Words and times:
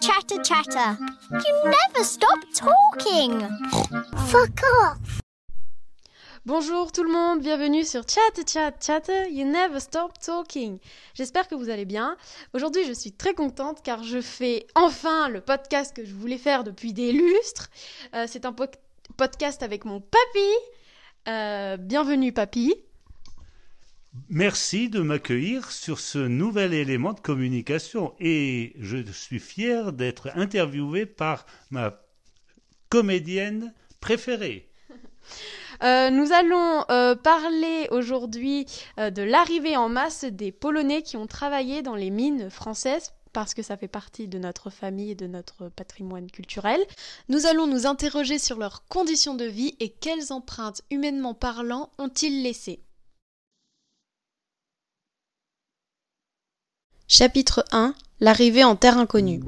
chatter, 0.00 0.42
chatter. 0.42 0.98
You 1.30 1.64
never 1.64 2.04
stop 2.04 2.38
talking. 2.54 3.40
Fuck 4.28 4.62
off. 4.82 5.20
Bonjour 6.46 6.90
tout 6.90 7.04
le 7.04 7.12
monde, 7.12 7.40
bienvenue 7.40 7.84
sur 7.84 8.02
Chat 8.08 8.42
Chat 8.46 8.72
Chat, 8.80 9.08
You 9.30 9.44
Never 9.44 9.78
Stop 9.78 10.18
Talking. 10.18 10.78
J'espère 11.12 11.48
que 11.48 11.54
vous 11.54 11.68
allez 11.68 11.84
bien. 11.84 12.16
Aujourd'hui, 12.54 12.86
je 12.86 12.94
suis 12.94 13.12
très 13.12 13.34
contente 13.34 13.82
car 13.82 14.02
je 14.02 14.22
fais 14.22 14.66
enfin 14.74 15.28
le 15.28 15.42
podcast 15.42 15.94
que 15.94 16.04
je 16.04 16.14
voulais 16.14 16.38
faire 16.38 16.64
depuis 16.64 16.94
des 16.94 17.12
lustres. 17.12 17.68
Euh, 18.14 18.24
c'est 18.26 18.46
un 18.46 18.54
podcast 19.18 19.62
avec 19.62 19.84
mon 19.84 20.00
papy. 20.00 20.50
Euh, 21.28 21.76
bienvenue 21.76 22.32
papy. 22.32 22.74
Merci 24.28 24.88
de 24.88 25.00
m'accueillir 25.00 25.70
sur 25.70 26.00
ce 26.00 26.18
nouvel 26.18 26.74
élément 26.74 27.12
de 27.12 27.20
communication 27.20 28.14
et 28.18 28.74
je 28.80 28.98
suis 29.12 29.38
fier 29.38 29.92
d'être 29.92 30.30
interviewé 30.34 31.06
par 31.06 31.46
ma 31.70 32.00
comédienne 32.88 33.72
préférée. 34.00 34.68
Euh, 35.82 36.10
nous 36.10 36.30
allons 36.32 36.84
euh, 36.90 37.14
parler 37.14 37.88
aujourd'hui 37.90 38.66
euh, 38.98 39.08
de 39.08 39.22
l'arrivée 39.22 39.78
en 39.78 39.88
masse 39.88 40.24
des 40.24 40.52
Polonais 40.52 41.00
qui 41.00 41.16
ont 41.16 41.26
travaillé 41.26 41.80
dans 41.80 41.94
les 41.94 42.10
mines 42.10 42.50
françaises 42.50 43.14
parce 43.32 43.54
que 43.54 43.62
ça 43.62 43.78
fait 43.78 43.88
partie 43.88 44.28
de 44.28 44.38
notre 44.38 44.68
famille 44.68 45.12
et 45.12 45.14
de 45.14 45.26
notre 45.26 45.70
patrimoine 45.70 46.30
culturel. 46.30 46.80
Nous 47.30 47.46
allons 47.46 47.66
nous 47.66 47.86
interroger 47.86 48.38
sur 48.38 48.58
leurs 48.58 48.84
conditions 48.88 49.34
de 49.34 49.46
vie 49.46 49.74
et 49.80 49.88
quelles 49.88 50.34
empreintes 50.34 50.82
humainement 50.90 51.32
parlant 51.32 51.90
ont-ils 51.96 52.42
laissées? 52.42 52.80
Chapitre 57.12 57.64
1 57.72 57.94
L'arrivée 58.20 58.62
en 58.62 58.76
terre 58.76 58.96
inconnue. 58.96 59.40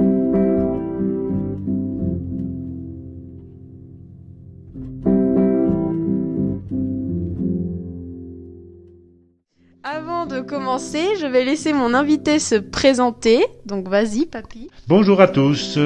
Avant 9.84 10.26
de 10.26 10.40
commencer, 10.40 11.04
je 11.20 11.26
vais 11.26 11.44
laisser 11.44 11.72
mon 11.72 11.94
invité 11.94 12.40
se 12.40 12.56
présenter. 12.56 13.44
Donc 13.64 13.86
vas-y, 13.86 14.26
papy. 14.26 14.68
Bonjour 14.88 15.20
à 15.20 15.28
tous. 15.28 15.78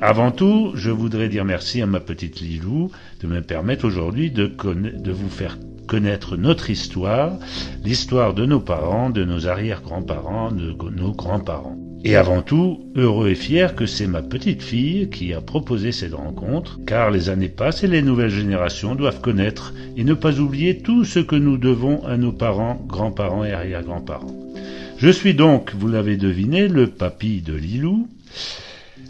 Avant 0.00 0.30
tout, 0.30 0.70
je 0.76 0.92
voudrais 0.92 1.28
dire 1.28 1.44
merci 1.44 1.82
à 1.82 1.86
ma 1.86 1.98
petite 1.98 2.38
Lilou 2.38 2.92
de 3.20 3.26
me 3.26 3.40
permettre 3.42 3.84
aujourd'hui 3.84 4.30
de, 4.30 4.46
de 4.46 5.10
vous 5.10 5.28
faire 5.28 5.58
connaître 5.86 6.36
notre 6.36 6.70
histoire, 6.70 7.38
l'histoire 7.84 8.34
de 8.34 8.44
nos 8.46 8.60
parents, 8.60 9.10
de 9.10 9.24
nos 9.24 9.46
arrière-grands-parents, 9.46 10.50
de 10.50 10.74
nos 10.90 11.12
grands-parents. 11.12 11.78
Et 12.04 12.14
avant 12.14 12.42
tout, 12.42 12.84
heureux 12.94 13.30
et 13.30 13.34
fier 13.34 13.74
que 13.74 13.86
c'est 13.86 14.06
ma 14.06 14.22
petite 14.22 14.62
fille 14.62 15.10
qui 15.10 15.34
a 15.34 15.40
proposé 15.40 15.90
cette 15.90 16.14
rencontre, 16.14 16.78
car 16.86 17.10
les 17.10 17.30
années 17.30 17.48
passent 17.48 17.82
et 17.82 17.88
les 17.88 18.02
nouvelles 18.02 18.30
générations 18.30 18.94
doivent 18.94 19.20
connaître 19.20 19.74
et 19.96 20.04
ne 20.04 20.14
pas 20.14 20.38
oublier 20.38 20.78
tout 20.78 21.04
ce 21.04 21.18
que 21.18 21.34
nous 21.34 21.58
devons 21.58 22.04
à 22.04 22.16
nos 22.16 22.32
parents, 22.32 22.80
grands-parents 22.86 23.44
et 23.44 23.52
arrière-grands-parents. 23.52 24.52
Je 24.98 25.10
suis 25.10 25.34
donc, 25.34 25.74
vous 25.74 25.88
l'avez 25.88 26.16
deviné, 26.16 26.68
le 26.68 26.86
papy 26.86 27.42
de 27.42 27.54
Lilou. 27.54 28.08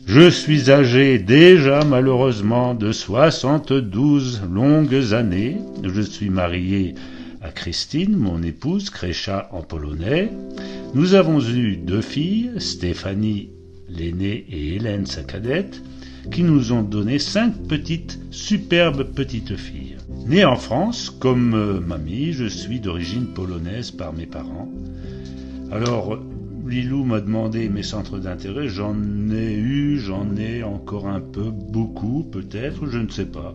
Je 0.07 0.31
suis 0.31 0.71
âgé 0.71 1.19
déjà 1.19 1.85
malheureusement 1.85 2.75
de 2.75 2.93
72 2.93 4.43
longues 4.53 5.13
années. 5.13 5.57
Je 5.83 6.01
suis 6.01 6.31
marié 6.31 6.95
à 7.43 7.51
Christine, 7.51 8.17
mon 8.17 8.43
épouse, 8.43 8.91
Crécha 8.91 9.49
en 9.53 9.63
polonais. 9.63 10.31
Nous 10.95 11.15
avons 11.15 11.41
eu 11.41 11.77
deux 11.77 12.01
filles, 12.01 12.53
Stéphanie 12.59 13.51
l'aînée 13.89 14.45
et 14.51 14.77
Hélène 14.77 15.07
sa 15.07 15.23
cadette, 15.23 15.83
qui 16.31 16.43
nous 16.43 16.73
ont 16.73 16.83
donné 16.83 17.19
cinq 17.19 17.55
petites, 17.69 18.19
superbes 18.31 19.05
petites 19.05 19.57
filles. 19.57 19.97
Né 20.27 20.45
en 20.45 20.57
France, 20.57 21.11
comme 21.11 21.55
euh, 21.55 21.81
mamie, 21.81 22.33
je 22.33 22.47
suis 22.47 22.81
d'origine 22.81 23.27
polonaise 23.27 23.91
par 23.91 24.13
mes 24.13 24.27
parents. 24.27 24.69
Alors, 25.71 26.19
Lilou 26.67 27.05
m'a 27.05 27.21
demandé 27.21 27.69
mes 27.69 27.83
centres 27.83 28.19
d'intérêt, 28.19 28.69
j'en 28.69 28.97
ai 29.31 29.55
eu, 29.55 29.99
j'en 29.99 30.37
ai 30.37 30.63
encore 30.63 31.07
un 31.07 31.21
peu, 31.21 31.51
beaucoup 31.51 32.25
peut-être, 32.25 32.87
je 32.87 32.99
ne 32.99 33.09
sais 33.09 33.27
pas. 33.27 33.55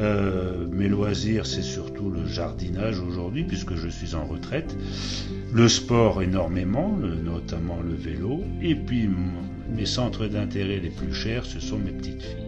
Euh, 0.00 0.66
mes 0.72 0.88
loisirs, 0.88 1.46
c'est 1.46 1.62
surtout 1.62 2.10
le 2.10 2.26
jardinage 2.26 2.98
aujourd'hui, 2.98 3.44
puisque 3.44 3.76
je 3.76 3.88
suis 3.88 4.14
en 4.14 4.24
retraite. 4.24 4.76
Le 5.52 5.68
sport 5.68 6.22
énormément, 6.22 6.96
notamment 7.24 7.78
le 7.80 7.94
vélo. 7.94 8.42
Et 8.60 8.74
puis 8.74 9.08
mes 9.74 9.86
centres 9.86 10.26
d'intérêt 10.26 10.80
les 10.80 10.90
plus 10.90 11.14
chers, 11.14 11.46
ce 11.46 11.60
sont 11.60 11.78
mes 11.78 11.92
petites 11.92 12.22
filles. 12.22 12.43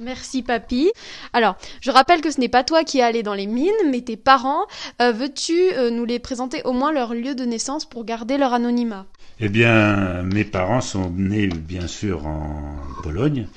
Merci 0.00 0.42
papy. 0.42 0.90
Alors, 1.32 1.56
je 1.80 1.90
rappelle 1.90 2.20
que 2.20 2.30
ce 2.30 2.40
n'est 2.40 2.48
pas 2.48 2.64
toi 2.64 2.84
qui 2.84 2.98
es 2.98 3.02
allé 3.02 3.22
dans 3.22 3.34
les 3.34 3.46
mines, 3.46 3.70
mais 3.90 4.00
tes 4.00 4.16
parents. 4.16 4.66
Euh, 5.00 5.12
veux-tu 5.12 5.72
euh, 5.74 5.90
nous 5.90 6.04
les 6.04 6.18
présenter 6.18 6.62
au 6.64 6.72
moins 6.72 6.92
leur 6.92 7.14
lieu 7.14 7.34
de 7.34 7.44
naissance 7.44 7.84
pour 7.84 8.04
garder 8.04 8.38
leur 8.38 8.52
anonymat? 8.52 9.06
Eh 9.40 9.48
bien, 9.48 10.22
mes 10.22 10.44
parents 10.44 10.80
sont 10.80 11.10
nés 11.10 11.48
bien 11.48 11.86
sûr 11.86 12.26
en 12.26 12.76
Pologne, 13.02 13.48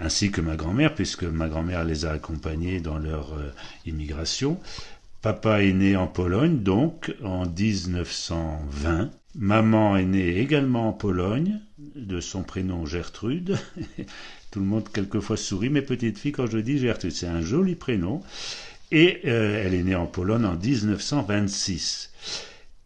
ainsi 0.00 0.30
que 0.30 0.40
ma 0.40 0.56
grand-mère, 0.56 0.94
puisque 0.94 1.24
ma 1.24 1.48
grand-mère 1.48 1.84
les 1.84 2.06
a 2.06 2.12
accompagnés 2.12 2.80
dans 2.80 2.98
leur 2.98 3.34
euh, 3.34 3.52
immigration. 3.86 4.58
Papa 5.22 5.62
est 5.62 5.72
né 5.72 5.96
en 5.96 6.06
Pologne, 6.06 6.58
donc 6.62 7.14
en 7.24 7.44
1920. 7.44 9.10
Maman 9.34 9.96
est 9.96 10.04
née 10.04 10.38
également 10.38 10.88
en 10.88 10.92
Pologne, 10.92 11.60
de 11.78 12.20
son 12.20 12.42
prénom 12.42 12.86
Gertrude. 12.86 13.58
Tout 14.50 14.60
le 14.60 14.66
monde 14.66 14.88
quelquefois 14.92 15.36
sourit, 15.36 15.68
mes 15.70 15.82
petites 15.82 16.18
filles, 16.18 16.32
quand 16.32 16.46
je 16.46 16.58
dis 16.58 16.78
Gertrude, 16.78 17.12
c'est 17.12 17.26
un 17.26 17.42
joli 17.42 17.74
prénom. 17.74 18.22
Et 18.90 19.20
euh, 19.26 19.62
elle 19.64 19.74
est 19.74 19.82
née 19.82 19.94
en 19.94 20.06
Pologne 20.06 20.46
en 20.46 20.56
1926 20.56 22.10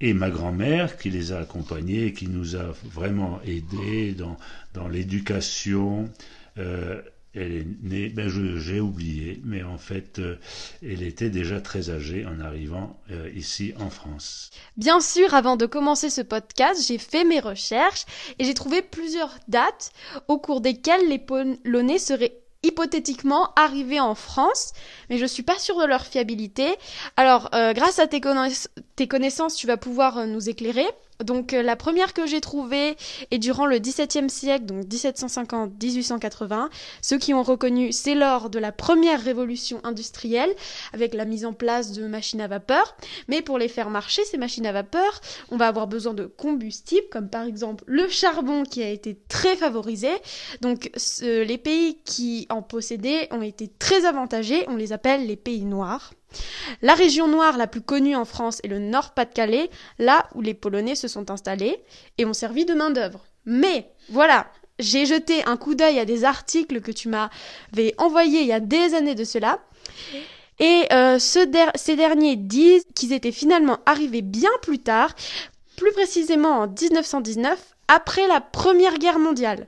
et 0.00 0.14
ma 0.14 0.30
grand-mère 0.30 0.98
qui 0.98 1.10
les 1.10 1.30
a 1.32 1.38
accompagnés 1.38 2.12
qui 2.12 2.26
nous 2.26 2.56
a 2.56 2.74
vraiment 2.84 3.40
aidés 3.46 4.12
dans, 4.12 4.36
dans 4.74 4.88
l'éducation. 4.88 6.10
Euh, 6.58 7.00
elle 7.34 7.52
est 7.52 7.66
née, 7.82 8.08
ben 8.08 8.28
j'ai 8.28 8.80
oublié, 8.80 9.40
mais 9.44 9.62
en 9.62 9.78
fait, 9.78 10.18
euh, 10.18 10.36
elle 10.82 11.02
était 11.02 11.30
déjà 11.30 11.60
très 11.60 11.88
âgée 11.88 12.26
en 12.26 12.40
arrivant 12.40 13.00
euh, 13.10 13.30
ici 13.34 13.72
en 13.78 13.88
France. 13.88 14.50
Bien 14.76 15.00
sûr, 15.00 15.34
avant 15.34 15.56
de 15.56 15.66
commencer 15.66 16.10
ce 16.10 16.20
podcast, 16.20 16.84
j'ai 16.86 16.98
fait 16.98 17.24
mes 17.24 17.40
recherches 17.40 18.04
et 18.38 18.44
j'ai 18.44 18.54
trouvé 18.54 18.82
plusieurs 18.82 19.34
dates 19.48 19.92
au 20.28 20.38
cours 20.38 20.60
desquelles 20.60 21.08
les 21.08 21.18
Polonais 21.18 21.98
seraient 21.98 22.36
hypothétiquement 22.62 23.50
arriver 23.56 23.98
en 23.98 24.14
France, 24.14 24.72
mais 25.10 25.18
je 25.18 25.26
suis 25.26 25.42
pas 25.42 25.58
sûre 25.58 25.80
de 25.80 25.86
leur 25.86 26.06
fiabilité. 26.06 26.76
Alors, 27.16 27.48
euh, 27.54 27.72
grâce 27.72 27.98
à 27.98 28.06
tes, 28.06 28.20
connaissances, 28.20 29.56
tu 29.56 29.66
vas 29.66 29.76
pouvoir 29.76 30.26
nous 30.26 30.48
éclairer. 30.48 30.86
Donc 31.24 31.52
euh, 31.52 31.62
la 31.62 31.76
première 31.76 32.12
que 32.12 32.26
j'ai 32.26 32.40
trouvée 32.40 32.96
est 33.30 33.38
durant 33.38 33.66
le 33.66 33.78
XVIIe 33.78 34.28
siècle, 34.30 34.66
donc 34.66 34.84
1750-1880. 34.86 36.68
Ceux 37.00 37.18
qui 37.18 37.34
ont 37.34 37.42
reconnu, 37.42 37.92
c'est 37.92 38.14
lors 38.14 38.50
de 38.50 38.58
la 38.58 38.72
première 38.72 39.22
révolution 39.22 39.80
industrielle, 39.84 40.54
avec 40.92 41.14
la 41.14 41.24
mise 41.24 41.44
en 41.44 41.52
place 41.52 41.92
de 41.92 42.06
machines 42.06 42.40
à 42.40 42.48
vapeur. 42.48 42.96
Mais 43.28 43.42
pour 43.42 43.58
les 43.58 43.68
faire 43.68 43.90
marcher, 43.90 44.24
ces 44.24 44.38
machines 44.38 44.66
à 44.66 44.72
vapeur, 44.72 45.20
on 45.50 45.56
va 45.56 45.68
avoir 45.68 45.86
besoin 45.86 46.14
de 46.14 46.26
combustibles, 46.26 47.08
comme 47.10 47.28
par 47.28 47.44
exemple 47.44 47.84
le 47.86 48.08
charbon 48.08 48.64
qui 48.64 48.82
a 48.82 48.88
été 48.88 49.18
très 49.28 49.56
favorisé. 49.56 50.10
Donc 50.60 50.90
les 51.22 51.58
pays 51.58 51.98
qui 52.04 52.46
en 52.50 52.62
possédaient 52.62 53.28
ont 53.30 53.42
été 53.42 53.68
très 53.68 54.04
avantagés, 54.04 54.64
on 54.68 54.76
les 54.76 54.92
appelle 54.92 55.26
les 55.26 55.36
pays 55.36 55.64
noirs. 55.64 56.12
La 56.82 56.94
région 56.94 57.28
noire 57.28 57.56
la 57.56 57.66
plus 57.66 57.80
connue 57.82 58.16
en 58.16 58.24
France 58.24 58.60
est 58.64 58.68
le 58.68 58.78
Nord-Pas-de-Calais, 58.78 59.70
là 59.98 60.28
où 60.34 60.40
les 60.40 60.54
Polonais 60.54 60.94
se 60.94 61.08
sont 61.08 61.30
installés 61.30 61.82
et 62.18 62.24
ont 62.24 62.32
servi 62.32 62.64
de 62.64 62.74
main-d'œuvre. 62.74 63.20
Mais 63.44 63.90
voilà, 64.08 64.46
j'ai 64.78 65.06
jeté 65.06 65.44
un 65.46 65.56
coup 65.56 65.74
d'œil 65.74 65.98
à 65.98 66.04
des 66.04 66.24
articles 66.24 66.80
que 66.80 66.92
tu 66.92 67.08
m'avais 67.08 67.94
envoyés 67.98 68.40
il 68.40 68.46
y 68.46 68.52
a 68.52 68.60
des 68.60 68.94
années 68.94 69.14
de 69.14 69.24
cela. 69.24 69.60
Et 70.58 70.84
euh, 70.92 71.18
ces 71.18 71.96
derniers 71.96 72.36
disent 72.36 72.86
qu'ils 72.94 73.12
étaient 73.12 73.32
finalement 73.32 73.78
arrivés 73.86 74.22
bien 74.22 74.50
plus 74.60 74.78
tard, 74.78 75.14
plus 75.76 75.92
précisément 75.92 76.60
en 76.60 76.68
1919, 76.68 77.58
après 77.88 78.26
la 78.26 78.40
Première 78.40 78.98
Guerre 78.98 79.18
mondiale. 79.18 79.66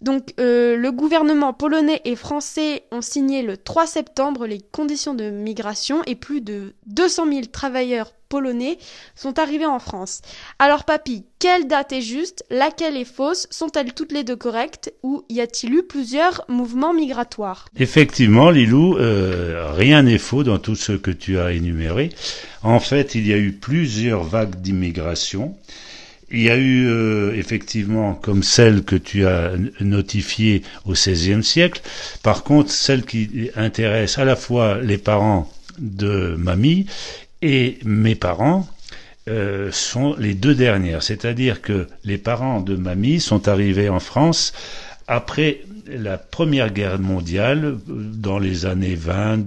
Donc 0.00 0.32
euh, 0.40 0.76
le 0.76 0.92
gouvernement 0.92 1.52
polonais 1.52 2.00
et 2.04 2.16
français 2.16 2.84
ont 2.90 3.02
signé 3.02 3.42
le 3.42 3.56
3 3.56 3.86
septembre 3.86 4.46
les 4.46 4.60
conditions 4.72 5.14
de 5.14 5.30
migration 5.30 6.02
et 6.06 6.14
plus 6.14 6.40
de 6.40 6.74
200 6.86 7.26
000 7.28 7.40
travailleurs 7.52 8.12
polonais 8.30 8.78
sont 9.14 9.38
arrivés 9.38 9.66
en 9.66 9.78
France. 9.78 10.22
Alors 10.58 10.84
papy, 10.84 11.26
quelle 11.38 11.66
date 11.66 11.92
est 11.92 12.00
juste? 12.00 12.44
Laquelle 12.48 12.96
est 12.96 13.04
fausse? 13.04 13.46
Sont-elles 13.50 13.92
toutes 13.92 14.12
les 14.12 14.24
deux 14.24 14.36
correctes? 14.36 14.94
Ou 15.02 15.24
y 15.28 15.40
a-t-il 15.40 15.74
eu 15.74 15.82
plusieurs 15.82 16.44
mouvements 16.48 16.94
migratoires? 16.94 17.66
Effectivement, 17.76 18.50
Lilou, 18.50 18.96
euh, 18.96 19.72
rien 19.72 20.04
n'est 20.04 20.18
faux 20.18 20.44
dans 20.44 20.58
tout 20.58 20.76
ce 20.76 20.92
que 20.92 21.10
tu 21.10 21.38
as 21.38 21.52
énuméré. 21.52 22.10
En 22.62 22.80
fait, 22.80 23.14
il 23.14 23.26
y 23.26 23.34
a 23.34 23.38
eu 23.38 23.52
plusieurs 23.52 24.22
vagues 24.22 24.60
d'immigration. 24.60 25.56
Il 26.30 26.42
y 26.42 26.50
a 26.50 26.56
eu 26.56 26.86
euh, 26.88 27.34
effectivement 27.34 28.14
comme 28.14 28.42
celle 28.42 28.84
que 28.84 28.96
tu 28.96 29.26
as 29.26 29.52
notifiée 29.80 30.62
au 30.84 30.92
XVIe 30.92 31.42
siècle. 31.42 31.82
Par 32.22 32.44
contre, 32.44 32.70
celle 32.70 33.04
qui 33.04 33.50
intéresse 33.56 34.18
à 34.18 34.24
la 34.24 34.36
fois 34.36 34.80
les 34.80 34.98
parents 34.98 35.50
de 35.78 36.36
mamie 36.38 36.86
et 37.42 37.78
mes 37.84 38.14
parents, 38.14 38.68
euh, 39.28 39.70
sont 39.70 40.16
les 40.18 40.32
deux 40.34 40.54
dernières. 40.54 41.02
C'est-à-dire 41.02 41.60
que 41.60 41.86
les 42.04 42.16
parents 42.16 42.60
de 42.60 42.74
mamie 42.74 43.20
sont 43.20 43.48
arrivés 43.48 43.90
en 43.90 44.00
France 44.00 44.52
après 45.10 45.62
la 45.88 46.18
Première 46.18 46.72
Guerre 46.72 47.00
mondiale, 47.00 47.78
dans 47.88 48.38
les 48.38 48.64
années 48.64 48.94
20, 48.94 49.38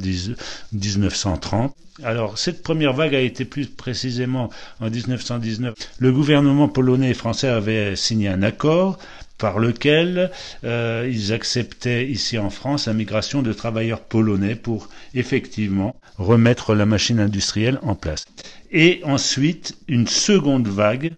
1930. 0.73 1.73
Alors, 2.03 2.37
cette 2.37 2.61
première 2.63 2.91
vague 2.91 3.15
a 3.15 3.21
été 3.21 3.45
plus 3.45 3.67
précisément 3.67 4.49
en 4.81 4.89
1919. 4.89 5.73
Le 5.99 6.11
gouvernement 6.11 6.67
polonais 6.67 7.11
et 7.11 7.13
français 7.13 7.47
avaient 7.47 7.95
signé 7.95 8.27
un 8.27 8.43
accord 8.43 8.99
par 9.37 9.57
lequel 9.57 10.31
euh, 10.65 11.09
ils 11.09 11.31
acceptaient 11.31 12.09
ici 12.09 12.37
en 12.37 12.49
France 12.49 12.87
la 12.87 12.93
migration 12.93 13.41
de 13.41 13.53
travailleurs 13.53 14.01
polonais 14.01 14.55
pour 14.55 14.89
effectivement 15.15 15.95
remettre 16.17 16.75
la 16.75 16.85
machine 16.85 17.21
industrielle 17.21 17.79
en 17.83 17.95
place. 17.95 18.25
Et 18.73 18.99
ensuite, 19.05 19.77
une 19.87 20.07
seconde 20.07 20.67
vague. 20.67 21.13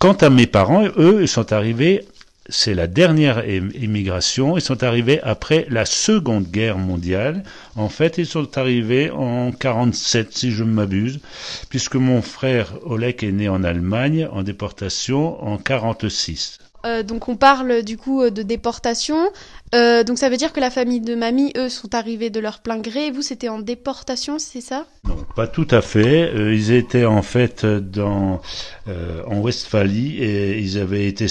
Quant 0.00 0.14
à 0.14 0.30
mes 0.30 0.46
parents, 0.48 0.84
eux, 0.96 1.18
ils 1.22 1.28
sont 1.28 1.52
arrivés 1.52 2.04
c'est 2.48 2.74
la 2.74 2.86
dernière 2.86 3.46
immigration. 3.48 4.56
Ils 4.56 4.62
sont 4.62 4.82
arrivés 4.82 5.20
après 5.22 5.66
la 5.68 5.84
Seconde 5.84 6.46
Guerre 6.50 6.78
mondiale. 6.78 7.42
En 7.76 7.88
fait, 7.88 8.18
ils 8.18 8.26
sont 8.26 8.56
arrivés 8.56 9.10
en 9.10 9.52
47, 9.52 10.36
si 10.36 10.50
je 10.50 10.64
ne 10.64 10.72
m'abuse, 10.72 11.20
puisque 11.68 11.96
mon 11.96 12.22
frère 12.22 12.74
Olek 12.84 13.22
est 13.22 13.32
né 13.32 13.48
en 13.48 13.64
Allemagne 13.64 14.28
en 14.32 14.42
déportation 14.42 15.42
en 15.44 15.58
46. 15.58 16.58
Euh, 16.86 17.02
donc 17.02 17.28
on 17.28 17.36
parle 17.36 17.82
du 17.82 17.96
coup 17.96 18.22
euh, 18.22 18.30
de 18.30 18.42
déportation. 18.42 19.30
Euh, 19.74 20.04
donc 20.04 20.16
ça 20.16 20.28
veut 20.28 20.36
dire 20.36 20.52
que 20.52 20.60
la 20.60 20.70
famille 20.70 21.00
de 21.00 21.14
mamie, 21.14 21.52
eux, 21.56 21.68
sont 21.68 21.94
arrivés 21.94 22.30
de 22.30 22.40
leur 22.40 22.60
plein 22.60 22.78
gré. 22.78 23.06
Et 23.06 23.10
vous, 23.10 23.22
c'était 23.22 23.48
en 23.48 23.58
déportation, 23.58 24.38
c'est 24.38 24.60
ça? 24.60 24.86
Non, 25.04 25.16
pas 25.34 25.48
tout 25.48 25.66
à 25.70 25.82
fait. 25.82 26.32
ils 26.34 26.70
étaient 26.72 27.04
en 27.04 27.22
fait 27.22 27.66
dans 27.66 28.40
en 28.86 29.40
Westphalie 29.40 30.18
et 30.18 30.58
ils 30.58 30.78
avaient 30.78 31.06
été 31.06 31.26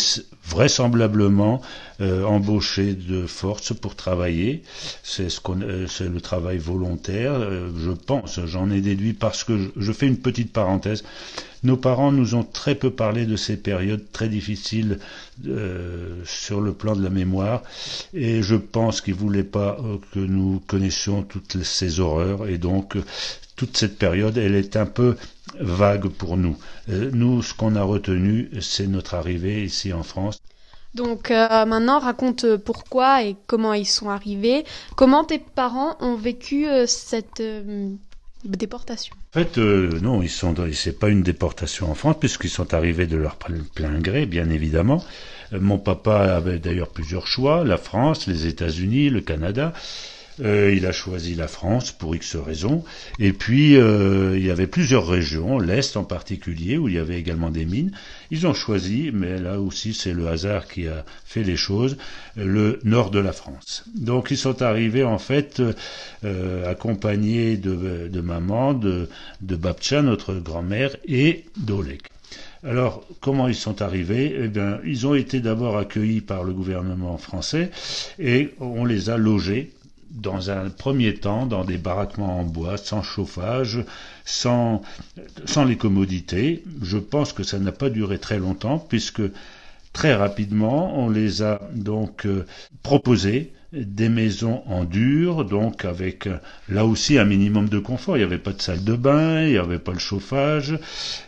vraisemblablement 0.48 1.62
euh, 2.00 2.24
embauchés 2.24 2.94
de 2.94 3.26
force 3.26 3.74
pour 3.74 3.96
travailler. 3.96 4.64
C'est 5.04 5.28
euh, 5.50 5.88
le 6.00 6.22
travail 6.22 6.58
volontaire, 6.58 7.34
euh, 7.34 7.70
je 7.84 7.92
pense. 7.92 8.40
J'en 8.46 8.70
ai 8.72 8.82
déduit 8.82 9.14
parce 9.14 9.44
que 9.44 9.58
je, 9.58 9.70
je, 9.76 9.92
fais 9.92 10.08
une 10.08 10.18
petite 10.18 10.54
parenthèse. 10.54 11.04
Nos 11.64 11.76
parents 11.76 12.12
nous 12.12 12.36
ont 12.36 12.44
très 12.44 12.76
peu 12.76 12.92
parlé 12.92 13.26
de 13.26 13.36
ces 13.36 13.58
périodes 13.58 14.04
très 14.12 14.30
difficiles 14.30 15.00
sur 16.24 16.62
le 16.62 16.74
plan 16.74 16.96
de 16.96 17.04
la 17.04 17.10
mémoire, 17.10 17.64
et 18.14 18.44
je 18.44 18.56
pense 18.56 19.02
qu'ils 19.02 19.16
voulaient 19.16 19.44
pas 19.44 19.78
que 20.14 20.20
nous 20.20 20.62
connaissions 20.68 21.24
toutes 21.24 21.64
ces 21.64 22.00
horreurs, 22.00 22.48
et 22.48 22.60
donc 22.60 22.96
toute 23.58 23.76
cette 23.76 23.98
période, 23.98 24.38
elle 24.38 24.56
est 24.56 24.78
un 24.78 24.86
peu 24.86 25.18
vague 25.60 26.08
pour 26.08 26.38
nous. 26.38 26.58
nous, 26.88 27.42
ce 27.42 27.54
qu'on 27.54 27.76
a 27.76 27.84
retenu, 27.84 28.50
c'est 28.62 28.88
notre 28.88 29.16
arrivée 29.16 29.66
ici 29.66 29.92
en 29.92 30.04
France. 30.04 30.40
Donc 30.94 31.32
euh, 31.32 31.66
maintenant, 31.66 32.00
raconte 32.00 32.46
euh, 32.46 32.58
pourquoi 32.58 33.24
et 33.24 33.36
comment 33.46 33.74
ils 33.74 33.86
sont 33.86 34.10
arrivés. 34.10 34.64
Comment 34.96 35.24
tes 35.24 35.40
parents 35.40 35.98
ont 36.00 36.16
vécu 36.16 36.68
euh, 36.68 36.86
cette 36.88 37.42
déportation? 38.46 39.16
En 39.36 39.40
fait, 39.40 39.58
non, 39.58 40.22
ils 40.22 40.30
sont. 40.30 40.56
C'est 40.72 40.98
pas 40.98 41.10
une 41.10 41.24
déportation 41.24 41.92
en 41.92 41.96
France 41.96 42.16
puisqu'ils 42.20 42.50
sont 42.50 42.74
arrivés 42.74 43.08
de 43.08 43.18
leur 43.18 43.38
plein 43.38 44.00
gré, 44.00 44.26
bien 44.26 44.50
évidemment. 44.50 45.04
mon 45.52 45.78
papa 45.78 46.36
avait 46.36 46.60
d'ailleurs 46.60 46.90
plusieurs 46.90 47.28
choix 47.28 47.64
la 47.64 47.78
France, 47.78 48.28
les 48.28 48.48
États-Unis, 48.48 49.10
le 49.10 49.22
Canada. 49.22 49.74
Euh, 50.40 50.74
il 50.76 50.86
a 50.86 50.92
choisi 50.92 51.36
la 51.36 51.48
France 51.48 51.92
pour 51.92 52.16
X 52.16 52.36
raisons. 52.36 52.84
Et 53.20 53.34
puis, 53.34 53.76
euh, 53.76 54.38
il 54.38 54.46
y 54.46 54.52
avait 54.52 54.68
plusieurs 54.68 55.08
régions, 55.08 55.60
l'Est 55.60 55.98
en 55.98 56.04
particulier, 56.04 56.78
où 56.78 56.88
il 56.88 56.96
y 56.96 57.00
avait 57.00 57.20
également 57.20 57.50
des 57.50 57.66
mines. 57.66 57.92
Ils 58.30 58.46
ont 58.46 58.54
choisi, 58.54 59.12
mais 59.14 59.40
là 59.40 59.60
aussi 59.60 59.94
c'est 59.94 60.14
le 60.14 60.28
hasard 60.28 60.68
qui 60.68 60.88
a 60.88 61.06
fait 61.26 61.44
les 61.44 61.56
choses, 61.56 61.98
le 62.36 62.80
nord 62.84 63.10
de 63.10 63.20
la 63.20 63.32
France. 63.32 63.86
Donc 63.96 64.32
ils 64.32 64.38
sont 64.38 64.62
arrivés 64.62 65.04
en 65.04 65.18
fait 65.18 65.62
euh, 66.24 66.70
accompagnés 66.70 67.58
de, 67.58 68.10
de, 68.12 68.22
maman, 68.22 68.74
de, 68.74 69.10
de 69.42 69.58
notre 70.02 70.34
grand-mère, 70.36 70.96
et 71.08 71.46
d'Olek. 71.58 72.04
Alors, 72.64 73.06
comment 73.22 73.48
ils 73.48 73.56
sont 73.56 73.82
arrivés? 73.82 74.36
Eh 74.44 74.48
bien, 74.48 74.80
ils 74.84 75.06
ont 75.08 75.16
été 75.16 75.40
d'abord 75.40 75.78
accueillis 75.78 76.22
par 76.22 76.44
le 76.44 76.54
gouvernement 76.54 77.18
français 77.18 77.72
et 78.20 78.50
on 78.60 78.84
les 78.84 79.10
a 79.10 79.18
logés 79.18 79.72
dans 80.12 80.50
un 80.50 80.70
premier 80.70 81.14
temps 81.16 81.46
dans 81.46 81.64
des 81.64 81.78
baraquements 81.78 82.40
en 82.40 82.44
bois, 82.44 82.78
sans 82.78 83.04
chauffage, 83.04 83.84
sans, 84.26 84.82
sans 85.46 85.66
les 85.66 85.78
commodités. 85.78 86.64
Je 86.82 86.98
pense 86.98 87.34
que 87.34 87.44
ça 87.44 87.60
n'a 87.60 87.72
pas 87.72 87.90
duré 87.90 88.20
très 88.20 88.40
longtemps, 88.40 88.80
puisque 88.80 89.22
très 89.94 90.14
rapidement, 90.16 90.98
on 91.00 91.10
les 91.10 91.42
a 91.42 91.62
donc 91.74 92.26
euh, 92.26 92.46
proposés 92.84 93.54
des 93.74 94.08
maisons 94.08 94.64
en 94.66 94.86
dur, 94.86 95.44
donc 95.44 95.84
avec 95.84 96.30
là 96.70 96.86
aussi 96.86 97.18
un 97.18 97.26
minimum 97.26 97.68
de 97.68 97.80
confort. 97.80 98.16
Il 98.16 98.20
n'y 98.22 98.26
avait 98.26 98.38
pas 98.38 98.54
de 98.54 98.62
salle 98.62 98.84
de 98.84 98.96
bain, 98.96 99.44
il 99.44 99.52
n'y 99.52 99.58
avait 99.58 99.80
pas 99.80 99.92
le 99.92 100.00
chauffage. 100.00 100.80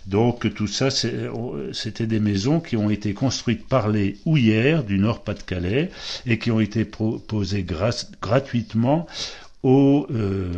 Donc 0.07 0.53
tout 0.53 0.67
ça, 0.67 0.87
euh, 1.05 1.71
c'était 1.73 2.07
des 2.07 2.19
maisons 2.19 2.59
qui 2.59 2.77
ont 2.77 2.89
été 2.89 3.13
construites 3.13 3.67
par 3.67 3.89
les 3.89 4.17
houillères 4.25 4.83
du 4.83 4.99
Nord-Pas-de-Calais 4.99 5.91
et 6.25 6.39
qui 6.39 6.51
ont 6.51 6.59
été 6.59 6.85
proposées 6.85 7.65
gratuitement 8.21 9.07
aux, 9.63 10.07
euh, 10.11 10.53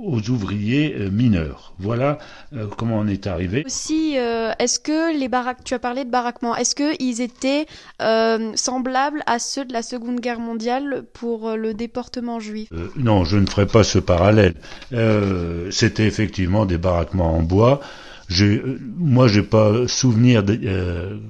aux 0.00 0.30
ouvriers 0.30 0.96
euh, 0.98 1.10
mineurs. 1.10 1.74
Voilà 1.78 2.18
euh, 2.52 2.66
comment 2.76 2.98
on 2.98 3.06
est 3.06 3.26
arrivé. 3.26 3.62
Aussi, 3.64 4.14
est-ce 4.14 4.80
que 4.80 5.16
les 5.16 5.28
baraques, 5.28 5.64
tu 5.64 5.74
as 5.74 5.78
parlé 5.78 6.04
de 6.04 6.10
baraquements, 6.10 6.56
est-ce 6.56 6.74
qu'ils 6.74 7.20
étaient 7.20 7.66
semblables 8.54 9.22
à 9.26 9.38
ceux 9.38 9.64
de 9.64 9.72
la 9.72 9.82
Seconde 9.82 10.20
Guerre 10.20 10.40
mondiale 10.40 11.04
pour 11.12 11.52
le 11.56 11.74
déportement 11.74 12.40
juif? 12.40 12.68
Non, 12.96 13.24
je 13.24 13.36
ne 13.36 13.46
ferai 13.46 13.66
pas 13.66 13.84
ce 13.84 13.98
parallèle. 13.98 14.54
C'était 15.70 16.06
effectivement 16.06 16.66
des 16.66 16.78
baraquements 16.78 17.34
en 17.34 17.42
bois. 17.42 17.80
Moi, 18.98 19.28
j'ai 19.28 19.42
pas 19.42 19.86
souvenir 19.86 20.42
de, 20.42 21.20